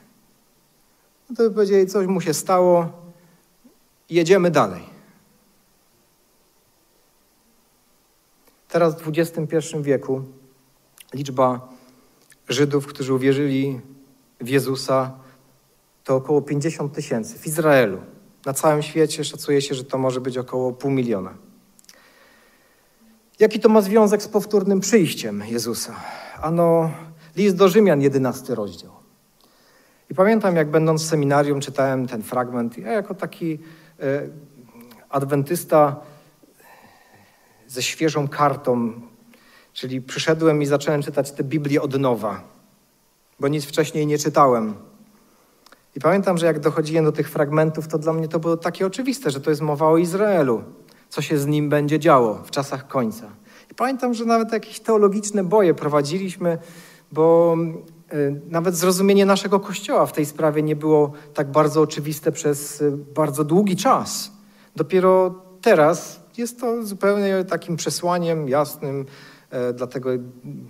No 1.29 1.35
to 1.35 1.43
by 1.43 1.51
powiedzieli, 1.51 1.87
coś 1.87 2.07
mu 2.07 2.21
się 2.21 2.33
stało, 2.33 2.91
jedziemy 4.09 4.51
dalej. 4.51 4.83
Teraz 8.69 9.01
w 9.01 9.11
XXI 9.17 9.57
wieku 9.81 10.23
liczba 11.13 11.69
Żydów, 12.49 12.87
którzy 12.87 13.13
uwierzyli 13.13 13.81
w 14.41 14.47
Jezusa, 14.47 15.11
to 16.03 16.15
około 16.15 16.41
50 16.41 16.93
tysięcy 16.93 17.39
w 17.39 17.47
Izraelu. 17.47 18.12
Na 18.45 18.53
całym 18.53 18.81
świecie 18.81 19.23
szacuje 19.23 19.61
się, 19.61 19.75
że 19.75 19.83
to 19.83 19.97
może 19.97 20.21
być 20.21 20.37
około 20.37 20.71
pół 20.71 20.91
miliona. 20.91 21.33
Jaki 23.39 23.59
to 23.59 23.69
ma 23.69 23.81
związek 23.81 24.23
z 24.23 24.27
powtórnym 24.27 24.79
przyjściem 24.79 25.43
Jezusa? 25.47 25.95
Ano, 26.41 26.91
list 27.35 27.55
do 27.55 27.69
Rzymian, 27.69 28.01
jedenasty 28.01 28.55
rozdział. 28.55 28.91
I 30.09 30.15
pamiętam, 30.15 30.55
jak 30.55 30.71
będąc 30.71 31.03
w 31.03 31.07
seminarium 31.07 31.61
czytałem 31.61 32.07
ten 32.07 32.23
fragment, 32.23 32.77
ja 32.77 32.91
jako 32.91 33.15
taki 33.15 33.59
e, 33.99 34.27
adwentysta 35.09 35.95
ze 37.67 37.83
świeżą 37.83 38.27
kartą, 38.27 38.93
czyli 39.73 40.01
przyszedłem 40.01 40.61
i 40.61 40.65
zacząłem 40.65 41.01
czytać 41.01 41.31
tę 41.31 41.43
Biblię 41.43 41.81
od 41.81 41.99
nowa, 41.99 42.43
bo 43.39 43.47
nic 43.47 43.65
wcześniej 43.65 44.07
nie 44.07 44.17
czytałem. 44.17 44.75
I 45.95 45.99
pamiętam, 45.99 46.37
że 46.37 46.45
jak 46.45 46.59
dochodziłem 46.59 47.05
do 47.05 47.11
tych 47.11 47.29
fragmentów, 47.29 47.87
to 47.87 47.97
dla 47.97 48.13
mnie 48.13 48.27
to 48.27 48.39
było 48.39 48.57
takie 48.57 48.85
oczywiste, 48.85 49.31
że 49.31 49.41
to 49.41 49.49
jest 49.49 49.61
mowa 49.61 49.87
o 49.87 49.97
Izraelu, 49.97 50.63
co 51.09 51.21
się 51.21 51.37
z 51.37 51.45
nim 51.45 51.69
będzie 51.69 51.99
działo 51.99 52.41
w 52.45 52.51
czasach 52.51 52.87
końca. 52.87 53.25
I 53.71 53.75
pamiętam, 53.75 54.13
że 54.13 54.25
nawet 54.25 54.51
jakieś 54.51 54.79
teologiczne 54.79 55.43
boje 55.43 55.73
prowadziliśmy, 55.73 56.57
bo 57.11 57.57
y, 58.13 58.41
nawet 58.49 58.75
zrozumienie 58.75 59.25
naszego 59.25 59.59
Kościoła 59.59 60.05
w 60.05 60.13
tej 60.13 60.25
sprawie 60.25 60.63
nie 60.63 60.75
było 60.75 61.11
tak 61.33 61.51
bardzo 61.51 61.81
oczywiste 61.81 62.31
przez 62.31 62.81
y, 62.81 62.91
bardzo 62.91 63.43
długi 63.43 63.75
czas. 63.75 64.31
Dopiero 64.75 65.35
teraz 65.61 66.19
jest 66.37 66.59
to 66.59 66.85
zupełnie 66.85 67.43
takim 67.43 67.75
przesłaniem 67.75 68.49
jasnym, 68.49 69.05
e, 69.49 69.73
dlatego 69.73 70.09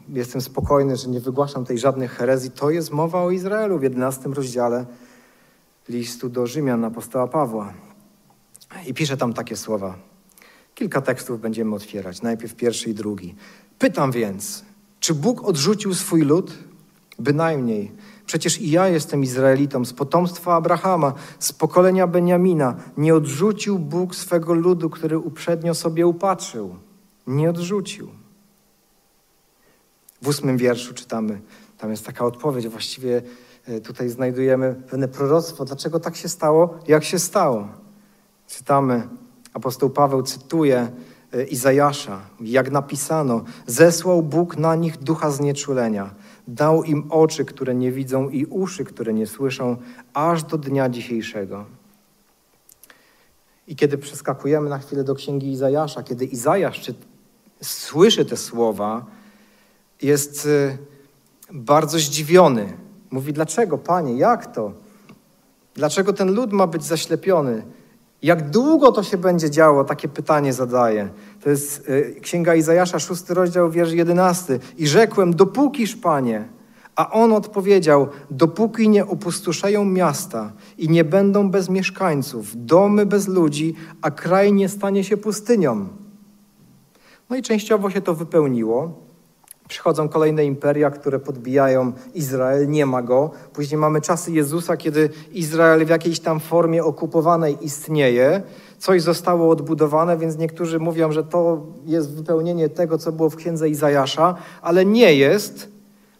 jestem 0.09 0.41
spokojny, 0.41 0.97
że 0.97 1.09
nie 1.09 1.19
wygłaszam 1.19 1.65
tej 1.65 1.77
żadnych 1.77 2.11
herezji. 2.11 2.51
To 2.51 2.69
jest 2.69 2.91
mowa 2.91 3.23
o 3.23 3.31
Izraelu 3.31 3.79
w 3.79 3.83
11 3.83 4.33
rozdziale 4.33 4.85
listu 5.89 6.29
do 6.29 6.47
Rzymian 6.47 6.85
apostoła 6.85 7.27
Pawła. 7.27 7.73
I 8.87 8.93
pisze 8.93 9.17
tam 9.17 9.33
takie 9.33 9.55
słowa. 9.57 9.95
Kilka 10.75 11.01
tekstów 11.01 11.41
będziemy 11.41 11.75
otwierać, 11.75 12.21
najpierw 12.21 12.55
pierwszy 12.55 12.89
i 12.89 12.93
drugi. 12.93 13.35
Pytam 13.79 14.11
więc, 14.11 14.63
czy 14.99 15.13
Bóg 15.13 15.43
odrzucił 15.43 15.93
swój 15.93 16.21
lud? 16.21 16.57
Bynajmniej. 17.19 17.91
Przecież 18.25 18.61
i 18.61 18.71
ja 18.71 18.87
jestem 18.87 19.23
Izraelitą 19.23 19.85
z 19.85 19.93
potomstwa 19.93 20.55
Abrahama, 20.55 21.13
z 21.39 21.53
pokolenia 21.53 22.07
Beniamina. 22.07 22.75
Nie 22.97 23.15
odrzucił 23.15 23.79
Bóg 23.79 24.15
swego 24.15 24.53
ludu, 24.53 24.89
który 24.89 25.17
uprzednio 25.17 25.73
sobie 25.73 26.07
upatrzył. 26.07 26.75
Nie 27.27 27.49
odrzucił. 27.49 28.09
W 30.21 30.27
ósmym 30.27 30.57
wierszu 30.57 30.93
czytamy, 30.93 31.41
tam 31.77 31.91
jest 31.91 32.05
taka 32.05 32.25
odpowiedź, 32.25 32.67
właściwie 32.67 33.21
tutaj 33.83 34.09
znajdujemy 34.09 34.75
pewne 34.89 35.07
proroctwo. 35.07 35.65
Dlaczego 35.65 35.99
tak 35.99 36.15
się 36.15 36.29
stało, 36.29 36.79
jak 36.87 37.03
się 37.03 37.19
stało? 37.19 37.67
Czytamy, 38.47 39.07
apostoł 39.53 39.89
Paweł 39.89 40.23
cytuje 40.23 40.91
e, 41.33 41.43
Izajasza, 41.43 42.21
jak 42.41 42.71
napisano, 42.71 43.43
zesłał 43.67 44.23
Bóg 44.23 44.57
na 44.57 44.75
nich 44.75 44.97
ducha 44.97 45.31
znieczulenia 45.31 46.15
Dał 46.47 46.83
im 46.83 47.11
oczy, 47.11 47.45
które 47.45 47.75
nie 47.75 47.91
widzą 47.91 48.29
i 48.29 48.45
uszy, 48.45 48.83
które 48.83 49.13
nie 49.13 49.27
słyszą, 49.27 49.77
aż 50.13 50.43
do 50.43 50.57
dnia 50.57 50.89
dzisiejszego. 50.89 51.65
I 53.67 53.75
kiedy 53.75 53.97
przeskakujemy 53.97 54.69
na 54.69 54.79
chwilę 54.79 55.03
do 55.03 55.15
księgi 55.15 55.51
Izajasza, 55.51 56.03
kiedy 56.03 56.25
Izajasz 56.25 56.81
czy, 56.81 56.93
słyszy 57.61 58.25
te 58.25 58.37
słowa, 58.37 59.05
jest 60.01 60.45
y, 60.45 60.77
bardzo 61.51 61.99
zdziwiony. 61.99 62.77
Mówi: 63.13 63.33
Dlaczego, 63.33 63.77
panie, 63.77 64.17
jak 64.17 64.55
to? 64.55 64.71
Dlaczego 65.75 66.13
ten 66.13 66.33
lud 66.33 66.53
ma 66.53 66.67
być 66.67 66.83
zaślepiony? 66.83 67.63
Jak 68.21 68.49
długo 68.49 68.91
to 68.91 69.03
się 69.03 69.17
będzie 69.17 69.49
działo? 69.49 69.83
Takie 69.83 70.07
pytanie 70.07 70.53
zadaje. 70.53 71.09
To 71.43 71.49
jest 71.49 71.89
y, 71.89 72.19
Księga 72.21 72.55
Izajasza, 72.55 72.99
szósty 72.99 73.33
rozdział, 73.33 73.71
wiersz 73.71 73.91
jedenasty. 73.91 74.59
I 74.77 74.87
rzekłem, 74.87 75.33
dopókiż, 75.33 75.95
Panie. 75.95 76.47
A 76.95 77.11
on 77.11 77.33
odpowiedział, 77.33 78.07
dopóki 78.31 78.89
nie 78.89 79.05
opustoszeją 79.05 79.85
miasta 79.85 80.51
i 80.77 80.89
nie 80.89 81.03
będą 81.03 81.51
bez 81.51 81.69
mieszkańców, 81.69 82.51
domy 82.55 83.05
bez 83.05 83.27
ludzi, 83.27 83.75
a 84.01 84.11
kraj 84.11 84.53
nie 84.53 84.69
stanie 84.69 85.03
się 85.03 85.17
pustynią. 85.17 85.87
No 87.29 87.35
i 87.35 87.41
częściowo 87.41 87.89
się 87.89 88.01
to 88.01 88.13
wypełniło. 88.13 89.03
Przychodzą 89.67 90.09
kolejne 90.09 90.45
imperia, 90.45 90.91
które 90.91 91.19
podbijają 91.19 91.91
Izrael, 92.13 92.69
nie 92.69 92.85
ma 92.85 93.01
go. 93.01 93.31
Później 93.53 93.77
mamy 93.77 94.01
czasy 94.01 94.31
Jezusa, 94.31 94.77
kiedy 94.77 95.09
Izrael 95.31 95.85
w 95.85 95.89
jakiejś 95.89 96.19
tam 96.19 96.39
formie 96.39 96.83
okupowanej 96.83 97.57
istnieje. 97.61 98.41
Coś 98.79 99.01
zostało 99.01 99.49
odbudowane, 99.49 100.17
więc 100.17 100.37
niektórzy 100.37 100.79
mówią, 100.79 101.11
że 101.11 101.23
to 101.23 101.61
jest 101.85 102.15
wypełnienie 102.15 102.69
tego, 102.69 102.97
co 102.97 103.11
było 103.11 103.29
w 103.29 103.35
księdze 103.35 103.69
Izajasza, 103.69 104.35
ale 104.61 104.85
nie 104.85 105.15
jest, 105.15 105.71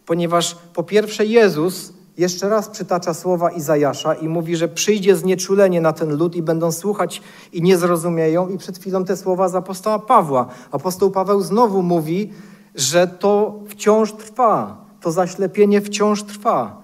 ponieważ 0.06 0.58
po 0.74 0.82
pierwsze 0.82 1.26
Jezus 1.26 1.92
jeszcze 2.18 2.48
raz 2.48 2.68
przytacza 2.68 3.14
słowa 3.14 3.50
Izajasza 3.50 4.14
i 4.14 4.28
mówi, 4.28 4.56
że 4.56 4.68
przyjdzie 4.68 5.16
znieczulenie 5.16 5.80
na 5.80 5.92
ten 5.92 6.16
lud 6.16 6.36
i 6.36 6.42
będą 6.42 6.72
słuchać 6.72 7.22
i 7.52 7.62
nie 7.62 7.78
zrozumieją. 7.78 8.48
I 8.48 8.58
przed 8.58 8.78
chwilą 8.78 9.04
te 9.04 9.16
słowa 9.16 9.48
z 9.48 9.54
apostoła 9.54 9.98
Pawła. 9.98 10.46
Apostoł 10.70 11.10
Paweł 11.10 11.40
znowu 11.40 11.82
mówi, 11.82 12.32
że 12.74 13.06
to 13.06 13.60
wciąż 13.68 14.12
trwa, 14.12 14.84
to 15.00 15.12
zaślepienie 15.12 15.80
wciąż 15.80 16.22
trwa. 16.22 16.82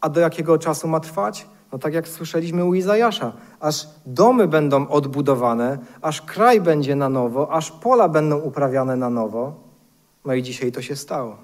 A 0.00 0.08
do 0.08 0.20
jakiego 0.20 0.58
czasu 0.58 0.88
ma 0.88 1.00
trwać? 1.00 1.46
No 1.72 1.78
tak 1.78 1.94
jak 1.94 2.08
słyszeliśmy 2.08 2.64
u 2.64 2.74
Izajasza, 2.74 3.32
aż 3.60 3.88
domy 4.06 4.48
będą 4.48 4.88
odbudowane, 4.88 5.78
aż 6.02 6.22
kraj 6.22 6.60
będzie 6.60 6.96
na 6.96 7.08
nowo, 7.08 7.52
aż 7.52 7.70
pola 7.70 8.08
będą 8.08 8.38
uprawiane 8.38 8.96
na 8.96 9.10
nowo. 9.10 9.52
No 10.24 10.34
i 10.34 10.42
dzisiaj 10.42 10.72
to 10.72 10.82
się 10.82 10.96
stało. 10.96 11.36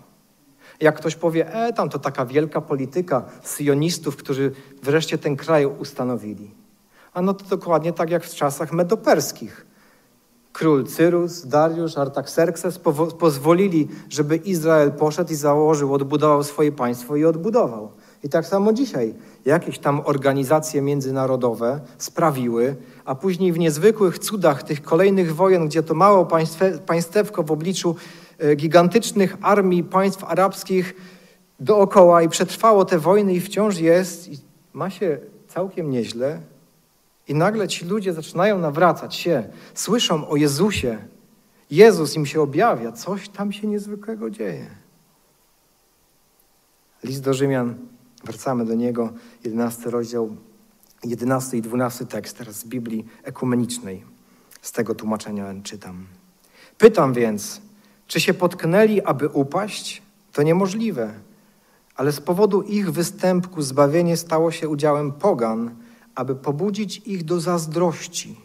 Jak 0.80 0.96
ktoś 0.96 1.16
powie, 1.16 1.54
e, 1.54 1.72
tam 1.72 1.88
to 1.88 1.98
taka 1.98 2.26
wielka 2.26 2.60
polityka 2.60 3.24
syjonistów, 3.42 4.16
którzy 4.16 4.52
wreszcie 4.82 5.18
ten 5.18 5.36
kraj 5.36 5.66
ustanowili. 5.66 6.54
A 7.12 7.22
no 7.22 7.34
to 7.34 7.44
dokładnie 7.44 7.92
tak 7.92 8.10
jak 8.10 8.24
w 8.24 8.34
czasach 8.34 8.72
medoperskich. 8.72 9.66
Król 10.54 10.84
Cyrus, 10.84 11.46
Dariusz, 11.46 11.98
Artaxerxes 11.98 12.80
pozwolili, 13.18 13.88
żeby 14.08 14.36
Izrael 14.36 14.92
poszedł 14.92 15.32
i 15.32 15.34
założył, 15.34 15.94
odbudował 15.94 16.44
swoje 16.44 16.72
państwo 16.72 17.16
i 17.16 17.24
odbudował. 17.24 17.90
I 18.24 18.28
tak 18.28 18.46
samo 18.46 18.72
dzisiaj 18.72 19.14
jakieś 19.44 19.78
tam 19.78 20.00
organizacje 20.04 20.82
międzynarodowe 20.82 21.80
sprawiły, 21.98 22.76
a 23.04 23.14
później 23.14 23.52
w 23.52 23.58
niezwykłych 23.58 24.18
cudach 24.18 24.62
tych 24.62 24.82
kolejnych 24.82 25.34
wojen, 25.34 25.66
gdzie 25.66 25.82
to 25.82 25.94
mało 25.94 26.26
państwe, 26.26 26.78
państewko 26.78 27.42
w 27.42 27.52
obliczu 27.52 27.96
e, 28.38 28.56
gigantycznych 28.56 29.36
armii 29.42 29.84
państw 29.84 30.24
arabskich 30.24 30.94
dookoła 31.60 32.22
i 32.22 32.28
przetrwało 32.28 32.84
te 32.84 32.98
wojny 32.98 33.34
i 33.34 33.40
wciąż 33.40 33.78
jest 33.78 34.28
i 34.28 34.38
ma 34.72 34.90
się 34.90 35.18
całkiem 35.48 35.90
nieźle, 35.90 36.40
i 37.28 37.34
nagle 37.34 37.68
ci 37.68 37.84
ludzie 37.84 38.12
zaczynają 38.12 38.58
nawracać 38.58 39.14
się, 39.14 39.48
słyszą 39.74 40.28
o 40.28 40.36
Jezusie. 40.36 40.98
Jezus 41.70 42.16
im 42.16 42.26
się 42.26 42.40
objawia, 42.40 42.92
coś 42.92 43.28
tam 43.28 43.52
się 43.52 43.66
niezwykłego 43.66 44.30
dzieje. 44.30 44.66
List 47.04 47.22
do 47.22 47.34
Rzymian, 47.34 47.74
wracamy 48.24 48.64
do 48.64 48.74
niego, 48.74 49.12
11 49.44 49.90
rozdział, 49.90 50.36
11 51.04 51.56
i 51.56 51.62
12 51.62 52.06
tekst 52.06 52.38
teraz 52.38 52.58
z 52.58 52.64
Biblii 52.64 53.06
ekumenicznej. 53.22 54.04
Z 54.62 54.72
tego 54.72 54.94
tłumaczenia 54.94 55.54
czytam. 55.62 56.06
Pytam 56.78 57.12
więc, 57.12 57.60
czy 58.06 58.20
się 58.20 58.34
potknęli, 58.34 59.02
aby 59.02 59.28
upaść? 59.28 60.02
To 60.32 60.42
niemożliwe. 60.42 61.14
Ale 61.96 62.12
z 62.12 62.20
powodu 62.20 62.62
ich 62.62 62.90
występku 62.92 63.62
zbawienie 63.62 64.16
stało 64.16 64.50
się 64.50 64.68
udziałem 64.68 65.12
pogan, 65.12 65.74
aby 66.14 66.34
pobudzić 66.34 67.02
ich 67.06 67.24
do 67.24 67.40
zazdrości. 67.40 68.36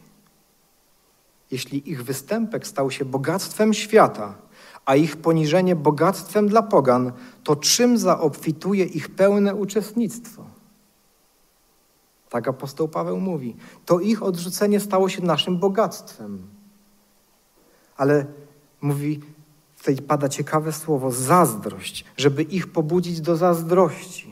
Jeśli 1.52 1.90
ich 1.92 2.04
występek 2.04 2.68
stał 2.68 2.92
się 2.92 3.06
bogactwem 3.06 3.74
świata, 3.74 4.36
a 4.86 4.96
ich 4.96 5.18
poniżenie 5.18 5.76
bogactwem 5.76 6.48
dla 6.48 6.62
pogan, 6.62 7.12
to 7.44 7.56
czym 7.56 7.98
zaobfituje 7.98 8.86
ich 8.86 9.10
pełne 9.10 9.56
uczestnictwo? 9.56 10.46
Tak 12.30 12.48
apostoł 12.48 12.88
Paweł 12.88 13.20
mówi. 13.20 13.56
To 13.86 14.00
ich 14.00 14.24
odrzucenie 14.24 14.80
stało 14.80 15.10
się 15.10 15.24
naszym 15.24 15.60
bogactwem. 15.60 16.48
Ale 17.98 18.26
mówi, 18.82 19.20
tutaj 19.78 19.96
pada 19.96 20.30
ciekawe 20.30 20.72
słowo, 20.72 21.12
zazdrość, 21.12 22.06
żeby 22.18 22.44
ich 22.44 22.72
pobudzić 22.72 23.22
do 23.22 23.38
zazdrości. 23.38 24.29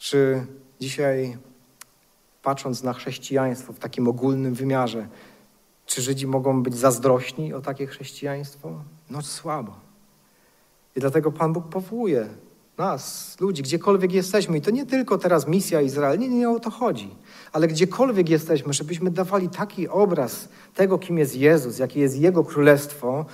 Czy 0.00 0.46
dzisiaj, 0.80 1.36
patrząc 2.42 2.82
na 2.82 2.92
chrześcijaństwo 2.92 3.72
w 3.72 3.78
takim 3.78 4.08
ogólnym 4.08 4.54
wymiarze, 4.54 5.08
czy 5.86 6.02
Żydzi 6.02 6.26
mogą 6.26 6.62
być 6.62 6.76
zazdrośni 6.76 7.54
o 7.54 7.60
takie 7.60 7.86
chrześcijaństwo? 7.86 8.84
No 9.10 9.22
słabo. 9.22 9.74
I 10.96 11.00
dlatego 11.00 11.32
Pan 11.32 11.52
Bóg 11.52 11.68
powołuje 11.68 12.28
nas, 12.78 13.36
ludzi, 13.40 13.62
gdziekolwiek 13.62 14.12
jesteśmy. 14.12 14.58
I 14.58 14.60
to 14.60 14.70
nie 14.70 14.86
tylko 14.86 15.18
teraz 15.18 15.48
misja 15.48 15.80
Izrael, 15.80 16.18
nie, 16.18 16.28
nie 16.28 16.50
o 16.50 16.60
to 16.60 16.70
chodzi. 16.70 17.14
Ale 17.52 17.68
gdziekolwiek 17.68 18.28
jesteśmy, 18.28 18.72
żebyśmy 18.72 19.10
dawali 19.10 19.48
taki 19.48 19.88
obraz 19.88 20.48
tego, 20.74 20.98
kim 20.98 21.18
jest 21.18 21.36
Jezus, 21.36 21.78
jakie 21.78 22.00
jest 22.00 22.16
Jego 22.16 22.44
królestwo, 22.44 23.26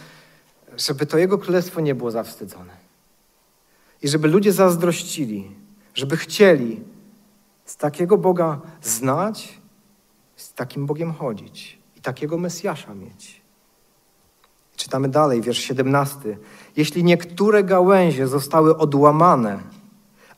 żeby 0.76 1.06
to 1.06 1.18
Jego 1.18 1.38
królestwo 1.38 1.80
nie 1.80 1.94
było 1.94 2.10
zawstydzone. 2.10 2.72
I 4.02 4.08
żeby 4.08 4.28
ludzie 4.28 4.52
zazdrościli, 4.52 5.65
żeby 5.96 6.16
chcieli 6.16 6.80
z 7.64 7.76
takiego 7.76 8.18
Boga 8.18 8.60
znać 8.82 9.60
Z 10.36 10.52
takim 10.52 10.86
Bogiem 10.86 11.12
chodzić 11.12 11.78
i 11.96 12.00
takiego 12.00 12.38
Mesjasza 12.38 12.94
mieć. 12.94 13.40
Czytamy 14.76 15.08
dalej, 15.08 15.40
wiersz 15.40 15.58
17. 15.58 16.38
Jeśli 16.76 17.04
niektóre 17.04 17.64
gałęzie 17.64 18.26
zostały 18.28 18.76
odłamane, 18.76 19.58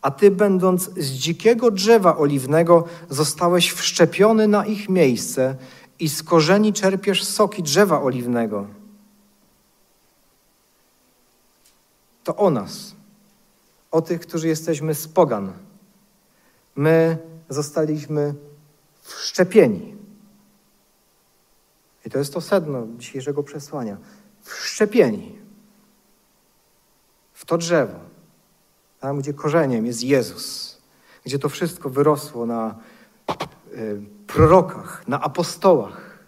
a 0.02 0.10
ty, 0.10 0.30
będąc 0.30 0.90
z 0.94 1.10
dzikiego 1.10 1.70
drzewa 1.70 2.16
oliwnego, 2.16 2.84
zostałeś 3.10 3.70
wszczepiony 3.70 4.48
na 4.48 4.66
ich 4.66 4.88
miejsce 4.88 5.56
i 5.98 6.08
z 6.08 6.22
korzeni 6.22 6.72
czerpiesz 6.72 7.24
soki 7.24 7.62
drzewa 7.62 8.02
oliwnego. 8.02 8.66
To 12.24 12.36
o 12.36 12.50
nas, 12.50 12.97
o 13.90 14.02
tych, 14.02 14.20
którzy 14.20 14.48
jesteśmy 14.48 14.94
z 14.94 15.08
pogan. 15.08 15.52
My 16.76 17.18
zostaliśmy 17.48 18.34
wszczepieni. 19.02 19.96
I 22.06 22.10
to 22.10 22.18
jest 22.18 22.34
to 22.34 22.40
sedno 22.40 22.86
dzisiejszego 22.98 23.42
przesłania. 23.42 23.96
Wszczepieni 24.42 25.38
w 27.32 27.44
to 27.44 27.58
drzewo, 27.58 27.98
tam 29.00 29.18
gdzie 29.18 29.34
korzeniem 29.34 29.86
jest 29.86 30.02
Jezus, 30.02 30.76
gdzie 31.24 31.38
to 31.38 31.48
wszystko 31.48 31.90
wyrosło 31.90 32.46
na 32.46 32.74
y, 33.72 34.00
prorokach, 34.26 35.08
na 35.08 35.20
apostołach. 35.20 36.18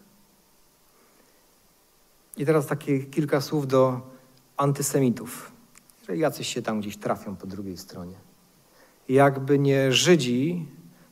I 2.37 2.47
teraz 2.47 2.67
takie 2.67 2.99
kilka 2.99 3.41
słów 3.41 3.67
do 3.67 4.01
antysemitów, 4.57 5.53
że 6.11 6.17
jacyś 6.17 6.55
się 6.55 6.63
tam 6.63 6.81
gdzieś 6.81 6.97
trafią 6.97 7.37
po 7.37 7.47
drugiej 7.47 7.77
stronie. 7.77 8.15
Jakby 9.09 9.59
nie 9.59 9.93
Żydzi, 9.93 10.67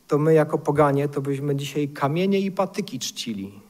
to 0.08 0.18
my 0.18 0.34
jako 0.34 0.58
poganie, 0.58 1.08
to 1.08 1.20
byśmy 1.20 1.56
dzisiaj 1.56 1.88
kamienie 1.88 2.40
i 2.40 2.50
patyki 2.50 2.98
czcili. 2.98 3.60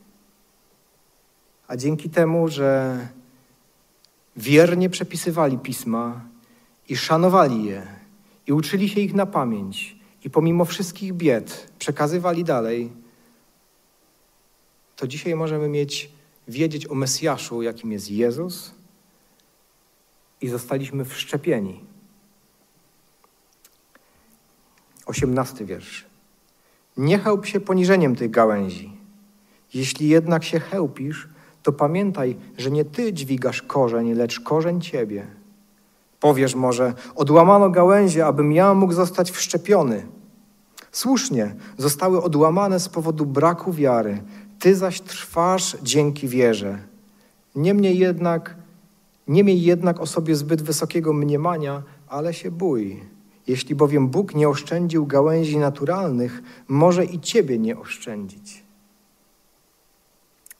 A 1.66 1.76
dzięki 1.76 2.10
temu, 2.10 2.48
że 2.48 2.98
wiernie 4.36 4.90
przepisywali 4.90 5.58
pisma 5.58 6.20
i 6.88 6.96
szanowali 6.96 7.64
je 7.64 7.86
i 8.46 8.52
uczyli 8.52 8.88
się 8.88 9.00
ich 9.00 9.14
na 9.14 9.26
pamięć 9.26 9.96
i 10.24 10.30
pomimo 10.30 10.64
wszystkich 10.64 11.12
bied 11.12 11.72
przekazywali 11.78 12.44
dalej, 12.44 12.92
to 14.96 15.06
dzisiaj 15.06 15.34
możemy 15.34 15.68
mieć, 15.68 16.10
wiedzieć 16.48 16.86
o 16.86 16.94
Mesjaszu, 16.94 17.62
jakim 17.62 17.92
jest 17.92 18.10
Jezus 18.10 18.77
i 20.40 20.48
zostaliśmy 20.48 21.04
wszczepieni. 21.04 21.84
Osiemnasty 25.06 25.64
wiersz. 25.64 26.06
Nie 26.96 27.18
chełp 27.18 27.46
się 27.46 27.60
poniżeniem 27.60 28.16
tych 28.16 28.30
gałęzi. 28.30 28.92
Jeśli 29.74 30.08
jednak 30.08 30.44
się 30.44 30.60
chełpisz, 30.60 31.28
to 31.62 31.72
pamiętaj, 31.72 32.36
że 32.58 32.70
nie 32.70 32.84
ty 32.84 33.12
dźwigasz 33.12 33.62
korzeń, 33.62 34.12
lecz 34.12 34.40
korzeń 34.40 34.80
ciebie. 34.80 35.26
Powiesz 36.20 36.54
może, 36.54 36.94
odłamano 37.14 37.70
gałęzie, 37.70 38.26
abym 38.26 38.52
ja 38.52 38.74
mógł 38.74 38.92
zostać 38.92 39.30
wszczepiony. 39.30 40.06
Słusznie, 40.92 41.54
zostały 41.76 42.22
odłamane 42.22 42.80
z 42.80 42.88
powodu 42.88 43.26
braku 43.26 43.72
wiary, 43.72 44.22
ty 44.58 44.74
zaś 44.74 45.00
trwasz 45.00 45.76
dzięki 45.82 46.28
wierze. 46.28 46.78
Niemniej 47.54 47.98
jednak, 47.98 48.56
nie 49.28 49.44
miej 49.44 49.62
jednak 49.62 50.00
o 50.00 50.06
sobie 50.06 50.36
zbyt 50.36 50.62
wysokiego 50.62 51.12
mniemania, 51.12 51.82
ale 52.08 52.34
się 52.34 52.50
bój. 52.50 53.04
Jeśli 53.46 53.74
bowiem 53.74 54.08
Bóg 54.08 54.34
nie 54.34 54.48
oszczędził 54.48 55.06
gałęzi 55.06 55.58
naturalnych, 55.58 56.42
może 56.68 57.04
i 57.04 57.20
ciebie 57.20 57.58
nie 57.58 57.78
oszczędzić. 57.78 58.64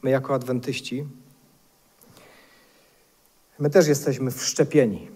My 0.02 0.10
jako 0.10 0.34
adwentyści, 0.34 1.06
my 3.58 3.70
też 3.70 3.88
jesteśmy 3.88 4.30
wszczepieni. 4.30 5.08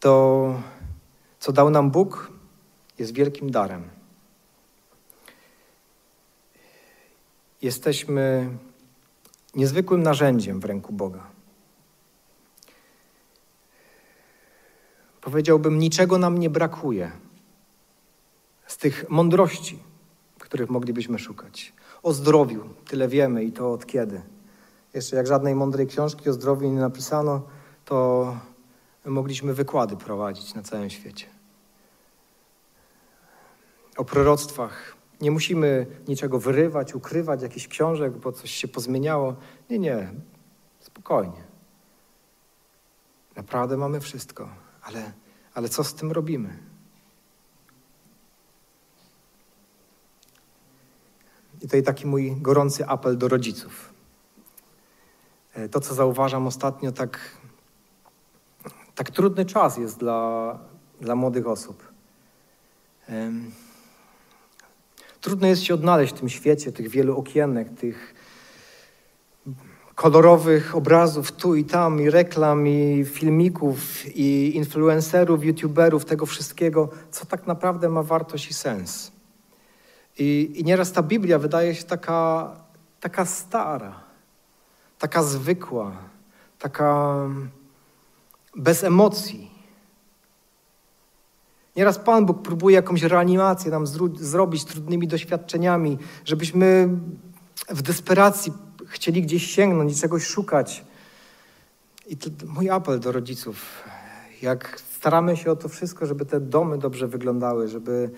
To, 0.00 0.62
co 1.40 1.52
dał 1.52 1.70
nam 1.70 1.90
Bóg, 1.90 2.32
jest 2.98 3.14
wielkim 3.14 3.50
darem. 3.50 3.82
Jesteśmy 7.62 8.50
niezwykłym 9.54 10.02
narzędziem 10.02 10.60
w 10.60 10.64
ręku 10.64 10.92
Boga. 10.92 11.26
Powiedziałbym, 15.20 15.78
niczego 15.78 16.18
nam 16.18 16.38
nie 16.38 16.50
brakuje 16.50 17.12
z 18.66 18.76
tych 18.76 19.10
mądrości, 19.10 19.78
których 20.38 20.70
moglibyśmy 20.70 21.18
szukać. 21.18 21.72
O 22.02 22.12
zdrowiu 22.12 22.68
tyle 22.88 23.08
wiemy 23.08 23.44
i 23.44 23.52
to 23.52 23.72
od 23.72 23.86
kiedy. 23.86 24.22
Jeszcze 24.94 25.16
jak 25.16 25.26
żadnej 25.26 25.54
mądrej 25.54 25.86
książki 25.86 26.30
o 26.30 26.32
zdrowiu 26.32 26.70
nie 26.70 26.80
napisano, 26.80 27.42
to 27.84 28.36
mogliśmy 29.04 29.54
wykłady 29.54 29.96
prowadzić 29.96 30.54
na 30.54 30.62
całym 30.62 30.90
świecie. 30.90 31.26
O 33.96 34.04
proroctwach. 34.04 34.99
Nie 35.20 35.30
musimy 35.30 35.86
niczego 36.08 36.38
wyrywać, 36.38 36.94
ukrywać, 36.94 37.42
jakichś 37.42 37.68
książek, 37.68 38.18
bo 38.18 38.32
coś 38.32 38.50
się 38.50 38.68
pozmieniało. 38.68 39.36
Nie, 39.70 39.78
nie. 39.78 40.12
Spokojnie. 40.80 41.44
Naprawdę 43.36 43.76
mamy 43.76 44.00
wszystko, 44.00 44.48
ale, 44.82 45.12
ale 45.54 45.68
co 45.68 45.84
z 45.84 45.94
tym 45.94 46.12
robimy? 46.12 46.58
I 51.58 51.60
tutaj 51.60 51.82
taki 51.82 52.06
mój 52.06 52.36
gorący 52.36 52.86
apel 52.86 53.18
do 53.18 53.28
rodziców. 53.28 53.94
E, 55.52 55.68
to, 55.68 55.80
co 55.80 55.94
zauważam 55.94 56.46
ostatnio, 56.46 56.92
tak, 56.92 57.18
tak 58.94 59.10
trudny 59.10 59.44
czas 59.44 59.76
jest 59.76 59.98
dla, 59.98 60.58
dla 61.00 61.14
młodych 61.14 61.46
osób. 61.46 61.92
Trudno 65.20 65.46
jest 65.46 65.62
się 65.62 65.74
odnaleźć 65.74 66.14
w 66.14 66.18
tym 66.18 66.28
świecie, 66.28 66.72
tych 66.72 66.88
wielu 66.88 67.18
okienek, 67.18 67.68
tych 67.78 68.14
kolorowych 69.94 70.76
obrazów 70.76 71.32
tu 71.32 71.54
i 71.54 71.64
tam, 71.64 72.00
i 72.00 72.10
reklam, 72.10 72.66
i 72.66 73.04
filmików, 73.04 74.06
i 74.16 74.56
influencerów, 74.56 75.44
youtuberów, 75.44 76.04
tego 76.04 76.26
wszystkiego, 76.26 76.88
co 77.10 77.26
tak 77.26 77.46
naprawdę 77.46 77.88
ma 77.88 78.02
wartość 78.02 78.50
i 78.50 78.54
sens. 78.54 79.12
I, 80.18 80.52
i 80.54 80.64
nieraz 80.64 80.92
ta 80.92 81.02
Biblia 81.02 81.38
wydaje 81.38 81.74
się 81.74 81.84
taka, 81.84 82.50
taka 83.00 83.24
stara, 83.24 84.00
taka 84.98 85.22
zwykła, 85.22 85.92
taka 86.58 87.16
bez 88.56 88.84
emocji. 88.84 89.59
Nieraz 91.76 91.98
Pan 91.98 92.26
Bóg 92.26 92.42
próbuje 92.42 92.76
jakąś 92.76 93.02
reanimację 93.02 93.70
nam 93.70 93.84
zrobić 94.16 94.64
trudnymi 94.64 95.08
doświadczeniami, 95.08 95.98
żebyśmy 96.24 96.88
w 97.68 97.82
desperacji 97.82 98.52
chcieli 98.86 99.22
gdzieś 99.22 99.50
sięgnąć 99.50 100.00
czegoś 100.00 100.26
szukać. 100.26 100.84
I 102.06 102.16
to 102.16 102.30
mój 102.46 102.70
apel 102.70 103.00
do 103.00 103.12
rodziców. 103.12 103.84
Jak 104.42 104.80
staramy 104.80 105.36
się 105.36 105.50
o 105.50 105.56
to 105.56 105.68
wszystko, 105.68 106.06
żeby 106.06 106.26
te 106.26 106.40
domy 106.40 106.78
dobrze 106.78 107.08
wyglądały, 107.08 107.68
żeby 107.68 108.10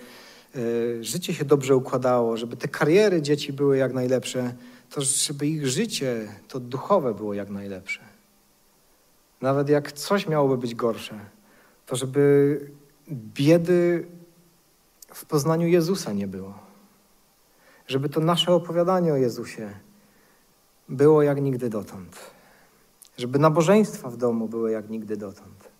y, 0.55 1.03
życie 1.03 1.33
się 1.33 1.45
dobrze 1.45 1.75
układało, 1.75 2.37
żeby 2.37 2.57
te 2.57 2.67
kariery 2.67 3.21
dzieci 3.21 3.53
były 3.53 3.77
jak 3.77 3.93
najlepsze, 3.93 4.53
to 4.89 5.01
żeby 5.01 5.47
ich 5.47 5.67
życie, 5.67 6.27
to 6.47 6.59
duchowe 6.59 7.13
było 7.13 7.33
jak 7.33 7.49
najlepsze. 7.49 7.99
Nawet 9.41 9.69
jak 9.69 9.91
coś 9.91 10.27
miałoby 10.27 10.57
być 10.57 10.75
gorsze, 10.75 11.19
to 11.85 11.95
żeby 11.95 12.59
biedy 13.11 14.07
w 15.13 15.25
poznaniu 15.25 15.67
Jezusa 15.67 16.13
nie 16.13 16.27
było. 16.27 16.53
Żeby 17.87 18.09
to 18.09 18.19
nasze 18.19 18.53
opowiadanie 18.53 19.13
o 19.13 19.15
Jezusie 19.15 19.73
było 20.89 21.23
jak 21.23 21.41
nigdy 21.41 21.69
dotąd. 21.69 22.19
Żeby 23.17 23.39
nabożeństwa 23.39 24.09
w 24.09 24.17
domu 24.17 24.47
były 24.47 24.71
jak 24.71 24.89
nigdy 24.89 25.17
dotąd. 25.17 25.71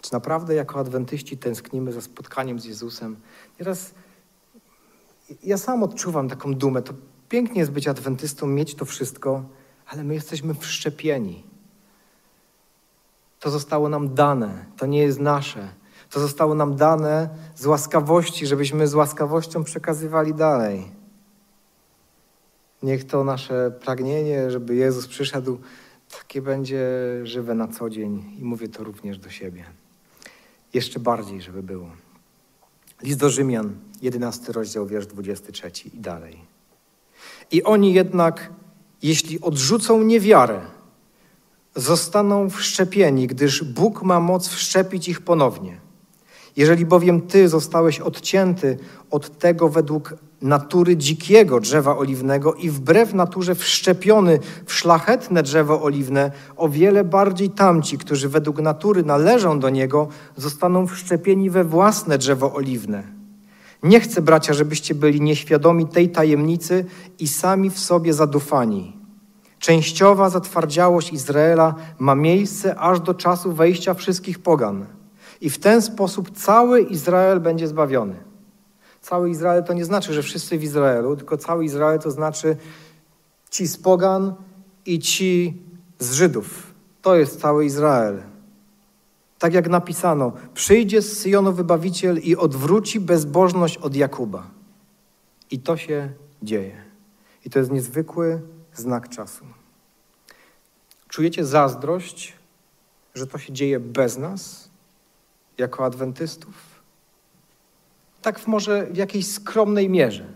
Czy 0.00 0.12
naprawdę 0.12 0.54
jako 0.54 0.78
adwentyści 0.78 1.38
tęsknimy 1.38 1.92
za 1.92 2.00
spotkaniem 2.00 2.60
z 2.60 2.64
Jezusem? 2.64 3.16
Nieraz 3.60 3.94
ja 5.42 5.58
sam 5.58 5.82
odczuwam 5.82 6.28
taką 6.28 6.54
dumę. 6.54 6.82
To 6.82 6.94
pięknie 7.28 7.60
jest 7.60 7.72
być 7.72 7.88
adwentystą, 7.88 8.46
mieć 8.46 8.74
to 8.74 8.84
wszystko, 8.84 9.44
ale 9.86 10.04
my 10.04 10.14
jesteśmy 10.14 10.54
wszczepieni. 10.54 11.51
To 13.42 13.50
zostało 13.50 13.88
nam 13.88 14.14
dane, 14.14 14.64
to 14.76 14.86
nie 14.86 14.98
jest 14.98 15.20
nasze. 15.20 15.68
To 16.10 16.20
zostało 16.20 16.54
nam 16.54 16.76
dane 16.76 17.28
z 17.54 17.66
łaskawości, 17.66 18.46
żebyśmy 18.46 18.88
z 18.88 18.94
łaskawością 18.94 19.64
przekazywali 19.64 20.34
dalej. 20.34 20.92
Niech 22.82 23.04
to 23.04 23.24
nasze 23.24 23.70
pragnienie, 23.70 24.50
żeby 24.50 24.74
Jezus 24.74 25.06
przyszedł, 25.06 25.58
takie 26.18 26.42
będzie 26.42 26.86
żywe 27.22 27.54
na 27.54 27.68
co 27.68 27.90
dzień 27.90 28.36
i 28.38 28.44
mówię 28.44 28.68
to 28.68 28.84
również 28.84 29.18
do 29.18 29.30
siebie. 29.30 29.64
Jeszcze 30.74 31.00
bardziej, 31.00 31.40
żeby 31.40 31.62
było. 31.62 31.90
List 33.02 33.18
do 33.18 33.30
Rzymian, 33.30 33.76
11 34.02 34.52
rozdział, 34.52 34.86
wiersz 34.86 35.06
23 35.06 35.88
i 35.94 35.98
dalej. 35.98 36.38
I 37.50 37.62
oni 37.62 37.94
jednak, 37.94 38.52
jeśli 39.02 39.40
odrzucą 39.40 40.02
niewiarę, 40.02 40.60
zostaną 41.74 42.50
wszczepieni, 42.50 43.26
gdyż 43.26 43.64
Bóg 43.64 44.02
ma 44.02 44.20
moc 44.20 44.48
wszczepić 44.48 45.08
ich 45.08 45.20
ponownie. 45.20 45.80
Jeżeli 46.56 46.86
bowiem 46.86 47.20
Ty 47.20 47.48
zostałeś 47.48 48.00
odcięty 48.00 48.78
od 49.10 49.38
tego 49.38 49.68
według 49.68 50.14
natury 50.42 50.96
dzikiego 50.96 51.60
drzewa 51.60 51.96
oliwnego 51.96 52.54
i 52.54 52.70
wbrew 52.70 53.14
naturze 53.14 53.54
wszczepiony 53.54 54.38
w 54.66 54.72
szlachetne 54.72 55.42
drzewo 55.42 55.82
oliwne, 55.82 56.30
o 56.56 56.68
wiele 56.68 57.04
bardziej 57.04 57.50
tamci, 57.50 57.98
którzy 57.98 58.28
według 58.28 58.60
natury 58.60 59.02
należą 59.02 59.60
do 59.60 59.70
niego, 59.70 60.08
zostaną 60.36 60.86
wszczepieni 60.86 61.50
we 61.50 61.64
własne 61.64 62.18
drzewo 62.18 62.54
oliwne. 62.54 63.02
Nie 63.82 64.00
chcę, 64.00 64.22
bracia, 64.22 64.52
żebyście 64.52 64.94
byli 64.94 65.20
nieświadomi 65.20 65.86
tej 65.86 66.08
tajemnicy 66.08 66.84
i 67.18 67.28
sami 67.28 67.70
w 67.70 67.78
sobie 67.78 68.14
zadufani. 68.14 69.01
Częściowa 69.62 70.30
zatwardziałość 70.30 71.12
Izraela 71.12 71.74
ma 71.98 72.14
miejsce 72.14 72.78
aż 72.78 73.00
do 73.00 73.14
czasu 73.14 73.52
wejścia 73.52 73.94
wszystkich 73.94 74.38
pogan. 74.38 74.86
I 75.40 75.50
w 75.50 75.58
ten 75.58 75.82
sposób 75.82 76.30
cały 76.30 76.80
Izrael 76.80 77.40
będzie 77.40 77.68
zbawiony. 77.68 78.14
Cały 79.00 79.30
Izrael 79.30 79.64
to 79.64 79.72
nie 79.72 79.84
znaczy, 79.84 80.12
że 80.12 80.22
wszyscy 80.22 80.58
w 80.58 80.62
Izraelu, 80.62 81.16
tylko 81.16 81.36
cały 81.36 81.64
Izrael 81.64 81.98
to 81.98 82.10
znaczy 82.10 82.56
ci 83.50 83.66
z 83.66 83.76
pogan 83.76 84.34
i 84.86 84.98
ci 84.98 85.62
z 85.98 86.12
Żydów. 86.12 86.74
To 87.02 87.16
jest 87.16 87.40
cały 87.40 87.64
Izrael. 87.64 88.22
Tak 89.38 89.54
jak 89.54 89.68
napisano, 89.68 90.32
przyjdzie 90.54 91.02
z 91.02 91.18
Syjonu 91.18 91.52
wybawiciel 91.52 92.18
i 92.18 92.36
odwróci 92.36 93.00
bezbożność 93.00 93.78
od 93.78 93.96
Jakuba. 93.96 94.46
I 95.50 95.58
to 95.58 95.76
się 95.76 96.12
dzieje. 96.42 96.76
I 97.44 97.50
to 97.50 97.58
jest 97.58 97.70
niezwykły 97.70 98.40
znak 98.74 99.08
czasu. 99.08 99.44
Czujecie 101.08 101.44
zazdrość, 101.44 102.32
że 103.14 103.26
to 103.26 103.38
się 103.38 103.52
dzieje 103.52 103.80
bez 103.80 104.18
nas, 104.18 104.70
jako 105.58 105.84
adwentystów? 105.84 106.54
Tak 108.22 108.38
w 108.38 108.46
może 108.46 108.86
w 108.86 108.96
jakiejś 108.96 109.26
skromnej 109.26 109.90
mierze. 109.90 110.32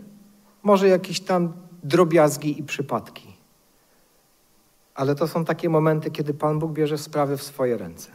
Może 0.63 0.87
jakieś 0.87 1.19
tam 1.19 1.53
drobiazgi 1.83 2.59
i 2.59 2.63
przypadki. 2.63 3.37
Ale 4.95 5.15
to 5.15 5.27
są 5.27 5.45
takie 5.45 5.69
momenty, 5.69 6.11
kiedy 6.11 6.33
Pan 6.33 6.59
Bóg 6.59 6.71
bierze 6.71 6.97
sprawy 6.97 7.37
w 7.37 7.43
swoje 7.43 7.77
ręce. 7.77 8.11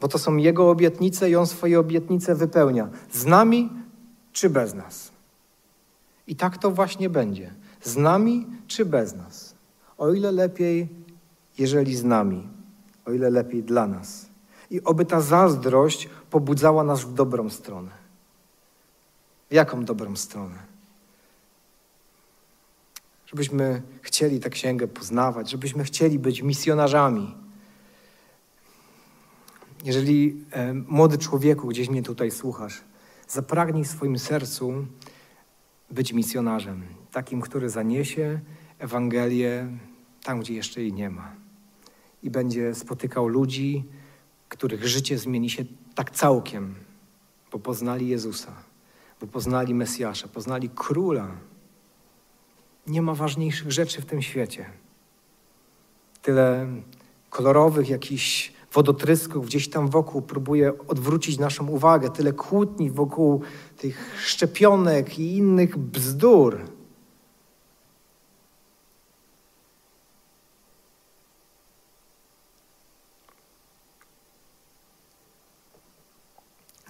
Bo 0.00 0.08
to 0.08 0.18
są 0.18 0.36
Jego 0.36 0.70
obietnice 0.70 1.30
i 1.30 1.36
On 1.36 1.46
swoje 1.46 1.80
obietnice 1.80 2.34
wypełnia. 2.34 2.88
Z 3.12 3.24
nami 3.26 3.70
czy 4.32 4.50
bez 4.50 4.74
nas. 4.74 5.10
I 6.26 6.36
tak 6.36 6.58
to 6.58 6.70
właśnie 6.70 7.10
będzie. 7.10 7.54
Z 7.82 7.96
nami 7.96 8.46
czy 8.66 8.84
bez 8.84 9.16
nas. 9.16 9.47
O 9.98 10.12
ile 10.12 10.32
lepiej, 10.32 10.88
jeżeli 11.58 11.96
z 11.96 12.04
nami, 12.04 12.48
o 13.06 13.12
ile 13.12 13.30
lepiej 13.30 13.62
dla 13.62 13.86
nas. 13.86 14.26
I 14.70 14.82
oby 14.82 15.04
ta 15.04 15.20
zazdrość 15.20 16.08
pobudzała 16.30 16.84
nas 16.84 17.00
w 17.00 17.14
dobrą 17.14 17.50
stronę. 17.50 17.90
W 19.50 19.54
jaką 19.54 19.84
dobrą 19.84 20.16
stronę? 20.16 20.58
Żebyśmy 23.26 23.82
chcieli 24.02 24.40
tę 24.40 24.50
księgę 24.50 24.88
poznawać, 24.88 25.50
żebyśmy 25.50 25.84
chcieli 25.84 26.18
być 26.18 26.42
misjonarzami. 26.42 27.34
Jeżeli 29.84 30.44
e, 30.50 30.74
młody 30.74 31.18
człowieku, 31.18 31.68
gdzieś 31.68 31.88
mnie 31.88 32.02
tutaj 32.02 32.30
słuchasz, 32.30 32.80
zapragnij 33.28 33.84
w 33.84 33.88
swoim 33.88 34.18
sercu 34.18 34.86
być 35.90 36.12
misjonarzem, 36.12 36.82
takim, 37.12 37.40
który 37.40 37.70
zaniesie 37.70 38.40
Ewangelię 38.78 39.68
tam, 40.22 40.40
gdzie 40.40 40.54
jeszcze 40.54 40.80
jej 40.80 40.92
nie 40.92 41.10
ma. 41.10 41.32
I 42.22 42.30
będzie 42.30 42.74
spotykał 42.74 43.28
ludzi, 43.28 43.84
których 44.48 44.88
życie 44.88 45.18
zmieni 45.18 45.50
się 45.50 45.64
tak 45.94 46.10
całkiem, 46.10 46.74
bo 47.52 47.58
poznali 47.58 48.08
Jezusa, 48.08 48.52
bo 49.20 49.26
poznali 49.26 49.74
Mesjasza, 49.74 50.28
poznali 50.28 50.70
Króla. 50.74 51.28
Nie 52.86 53.02
ma 53.02 53.14
ważniejszych 53.14 53.72
rzeczy 53.72 54.02
w 54.02 54.06
tym 54.06 54.22
świecie. 54.22 54.66
Tyle 56.22 56.66
kolorowych 57.30 57.88
jakichś 57.88 58.52
wodotrysków 58.72 59.46
gdzieś 59.46 59.70
tam 59.70 59.88
wokół 59.88 60.22
próbuje 60.22 60.78
odwrócić 60.88 61.38
naszą 61.38 61.68
uwagę, 61.68 62.10
tyle 62.10 62.32
kłótni 62.32 62.90
wokół 62.90 63.42
tych 63.76 64.22
szczepionek 64.24 65.18
i 65.18 65.36
innych 65.36 65.78
bzdur. 65.78 66.77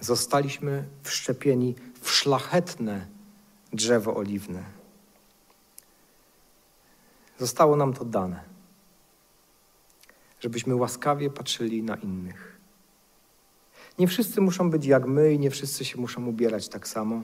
Zostaliśmy 0.09 0.87
wszczepieni 1.03 1.75
w 2.01 2.09
szlachetne 2.11 3.07
drzewo 3.73 4.15
oliwne. 4.15 4.63
Zostało 7.37 7.75
nam 7.75 7.93
to 7.93 8.05
dane, 8.05 8.43
żebyśmy 10.39 10.75
łaskawie 10.75 11.29
patrzyli 11.29 11.83
na 11.83 11.95
innych. 11.95 12.57
Nie 13.99 14.07
wszyscy 14.07 14.41
muszą 14.41 14.69
być 14.69 14.85
jak 14.85 15.05
my 15.05 15.33
i 15.33 15.39
nie 15.39 15.51
wszyscy 15.51 15.85
się 15.85 16.01
muszą 16.01 16.25
ubierać 16.25 16.69
tak 16.69 16.87
samo, 16.87 17.21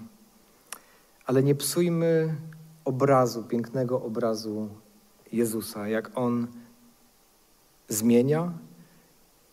ale 1.25 1.43
nie 1.43 1.55
psujmy 1.55 2.35
obrazu, 2.83 3.43
pięknego 3.43 4.01
obrazu 4.01 4.69
Jezusa, 5.31 5.87
jak 5.87 6.11
On 6.17 6.47
zmienia 7.89 8.53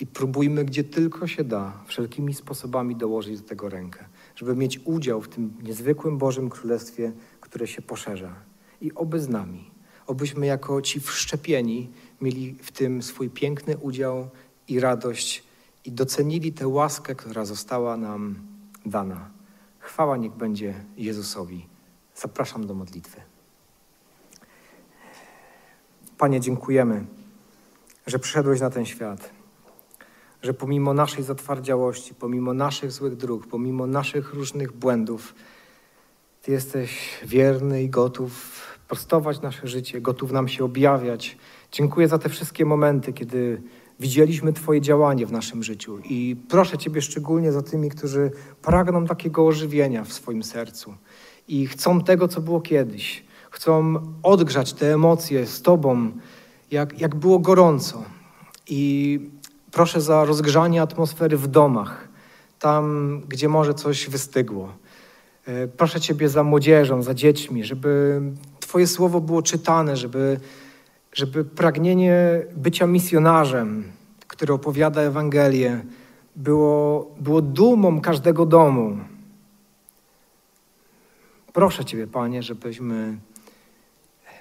i 0.02 0.06
próbujmy, 0.06 0.64
gdzie 0.64 0.84
tylko 0.84 1.26
się 1.26 1.44
da, 1.44 1.72
wszelkimi 1.86 2.34
sposobami 2.34 2.96
dołożyć 2.96 3.40
do 3.40 3.48
tego 3.48 3.68
rękę, 3.68 4.04
żeby 4.36 4.56
mieć 4.56 4.80
udział 4.84 5.22
w 5.22 5.28
tym 5.28 5.54
niezwykłym 5.62 6.18
Bożym 6.18 6.50
Królestwie, 6.50 7.12
które 7.40 7.66
się 7.66 7.82
poszerza. 7.82 8.34
I 8.80 8.94
oby 8.94 9.20
z 9.20 9.28
nami, 9.28 9.70
obyśmy 10.06 10.46
jako 10.46 10.82
ci 10.82 11.00
wszczepieni 11.00 11.90
mieli 12.20 12.54
w 12.62 12.72
tym 12.72 13.02
swój 13.02 13.30
piękny 13.30 13.78
udział 13.78 14.28
i 14.68 14.80
radość 14.80 15.44
i 15.84 15.92
docenili 15.92 16.52
tę 16.52 16.68
łaskę, 16.68 17.14
która 17.14 17.44
została 17.44 17.96
nam 17.96 18.36
dana. 18.86 19.30
Chwała 19.78 20.16
niech 20.16 20.32
będzie 20.32 20.74
Jezusowi. 20.96 21.66
Zapraszam 22.14 22.66
do 22.66 22.74
modlitwy. 22.74 23.20
Panie, 26.18 26.40
dziękujemy, 26.40 27.04
że 28.06 28.18
przyszedłeś 28.18 28.60
na 28.60 28.70
ten 28.70 28.86
świat 28.86 29.41
że 30.42 30.54
pomimo 30.54 30.94
naszej 30.94 31.24
zatwardziałości, 31.24 32.14
pomimo 32.14 32.54
naszych 32.54 32.92
złych 32.92 33.16
dróg, 33.16 33.46
pomimo 33.46 33.86
naszych 33.86 34.34
różnych 34.34 34.72
błędów, 34.72 35.34
Ty 36.42 36.52
jesteś 36.52 37.20
wierny 37.24 37.82
i 37.82 37.88
gotów 37.88 38.62
prostować 38.88 39.40
nasze 39.40 39.66
życie, 39.66 40.00
gotów 40.00 40.32
nam 40.32 40.48
się 40.48 40.64
objawiać. 40.64 41.38
Dziękuję 41.72 42.08
za 42.08 42.18
te 42.18 42.28
wszystkie 42.28 42.64
momenty, 42.64 43.12
kiedy 43.12 43.62
widzieliśmy 44.00 44.52
Twoje 44.52 44.80
działanie 44.80 45.26
w 45.26 45.32
naszym 45.32 45.62
życiu 45.62 45.98
i 46.04 46.36
proszę 46.48 46.78
Ciebie 46.78 47.00
szczególnie 47.00 47.52
za 47.52 47.62
tymi, 47.62 47.90
którzy 47.90 48.30
pragną 48.62 49.06
takiego 49.06 49.46
ożywienia 49.46 50.04
w 50.04 50.12
swoim 50.12 50.42
sercu 50.42 50.94
i 51.48 51.66
chcą 51.66 52.00
tego, 52.00 52.28
co 52.28 52.40
było 52.40 52.60
kiedyś. 52.60 53.24
Chcą 53.50 53.94
odgrzać 54.22 54.72
te 54.72 54.94
emocje 54.94 55.46
z 55.46 55.62
Tobą, 55.62 56.12
jak, 56.70 57.00
jak 57.00 57.14
było 57.14 57.38
gorąco. 57.38 58.04
I 58.66 59.20
Proszę 59.72 60.00
za 60.00 60.24
rozgrzanie 60.24 60.82
atmosfery 60.82 61.36
w 61.36 61.46
domach, 61.46 62.08
tam, 62.58 63.20
gdzie 63.28 63.48
może 63.48 63.74
coś 63.74 64.08
wystygło. 64.08 64.72
E, 65.46 65.68
proszę 65.68 66.00
Ciebie 66.00 66.28
za 66.28 66.42
młodzieżą, 66.42 67.02
za 67.02 67.14
dziećmi, 67.14 67.64
żeby 67.64 68.20
Twoje 68.60 68.86
słowo 68.86 69.20
było 69.20 69.42
czytane, 69.42 69.96
żeby, 69.96 70.40
żeby 71.12 71.44
pragnienie 71.44 72.42
bycia 72.56 72.86
misjonarzem, 72.86 73.92
który 74.28 74.52
opowiada 74.52 75.00
Ewangelię, 75.00 75.84
było, 76.36 77.10
było 77.20 77.42
dumą 77.42 78.00
każdego 78.00 78.46
domu. 78.46 78.98
Proszę 81.52 81.84
Ciebie, 81.84 82.06
Panie, 82.06 82.42
żebyśmy, 82.42 83.18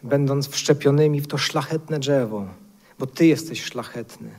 będąc 0.04 0.50
wszczepionymi 0.50 1.22
w 1.22 1.28
to 1.28 1.38
szlachetne 1.38 2.00
drzewo, 2.00 2.46
bo 3.00 3.06
Ty 3.06 3.26
jesteś 3.26 3.64
szlachetny, 3.64 4.30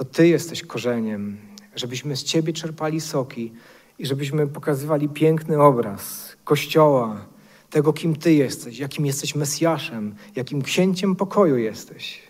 to 0.00 0.04
Ty 0.04 0.28
jesteś 0.28 0.62
korzeniem, 0.62 1.36
żebyśmy 1.76 2.16
z 2.16 2.24
Ciebie 2.24 2.52
czerpali 2.52 3.00
soki 3.00 3.52
i 3.98 4.06
żebyśmy 4.06 4.46
pokazywali 4.46 5.08
piękny 5.08 5.62
obraz 5.62 6.36
Kościoła, 6.44 7.26
tego, 7.70 7.92
kim 7.92 8.16
Ty 8.16 8.32
jesteś, 8.32 8.78
jakim 8.78 9.06
jesteś 9.06 9.34
Mesjaszem, 9.34 10.14
jakim 10.36 10.62
księciem 10.62 11.16
pokoju 11.16 11.56
jesteś. 11.56 12.22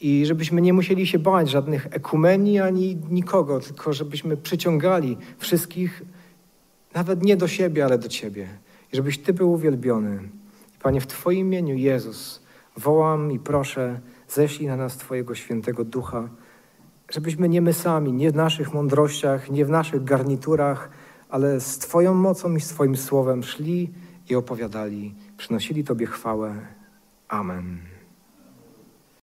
I 0.00 0.26
żebyśmy 0.26 0.60
nie 0.60 0.72
musieli 0.72 1.06
się 1.06 1.18
bać 1.18 1.50
żadnych 1.50 1.86
ekumenii 1.90 2.60
ani 2.60 2.98
nikogo, 3.10 3.60
tylko 3.60 3.92
żebyśmy 3.92 4.36
przyciągali 4.36 5.16
wszystkich 5.38 6.02
Nawet 6.94 7.22
nie 7.22 7.36
do 7.36 7.48
siebie, 7.48 7.84
ale 7.84 7.98
do 7.98 8.08
Ciebie. 8.08 8.48
I 8.92 8.96
żebyś 8.96 9.18
Ty 9.18 9.32
był 9.32 9.52
uwielbiony. 9.52 10.28
Panie, 10.82 11.00
w 11.00 11.06
Twoim 11.06 11.46
imieniu, 11.46 11.76
Jezus, 11.76 12.42
wołam 12.76 13.32
i 13.32 13.38
proszę, 13.38 14.00
ześlij 14.28 14.68
na 14.68 14.76
nas 14.76 14.96
Twojego 14.96 15.34
świętego 15.34 15.84
ducha, 15.84 16.28
żebyśmy 17.10 17.48
nie 17.48 17.62
my 17.62 17.72
sami, 17.72 18.12
nie 18.12 18.30
w 18.30 18.34
naszych 18.34 18.74
mądrościach, 18.74 19.50
nie 19.50 19.64
w 19.64 19.70
naszych 19.70 20.04
garniturach, 20.04 20.90
ale 21.28 21.60
z 21.60 21.78
Twoją 21.78 22.14
mocą 22.14 22.56
i 22.56 22.60
z 22.60 22.68
Twoim 22.68 22.96
słowem 22.96 23.42
szli 23.42 23.92
i 24.30 24.34
opowiadali, 24.34 25.14
przynosili 25.36 25.84
Tobie 25.84 26.06
chwałę. 26.06 26.54
Amen. 27.28 27.95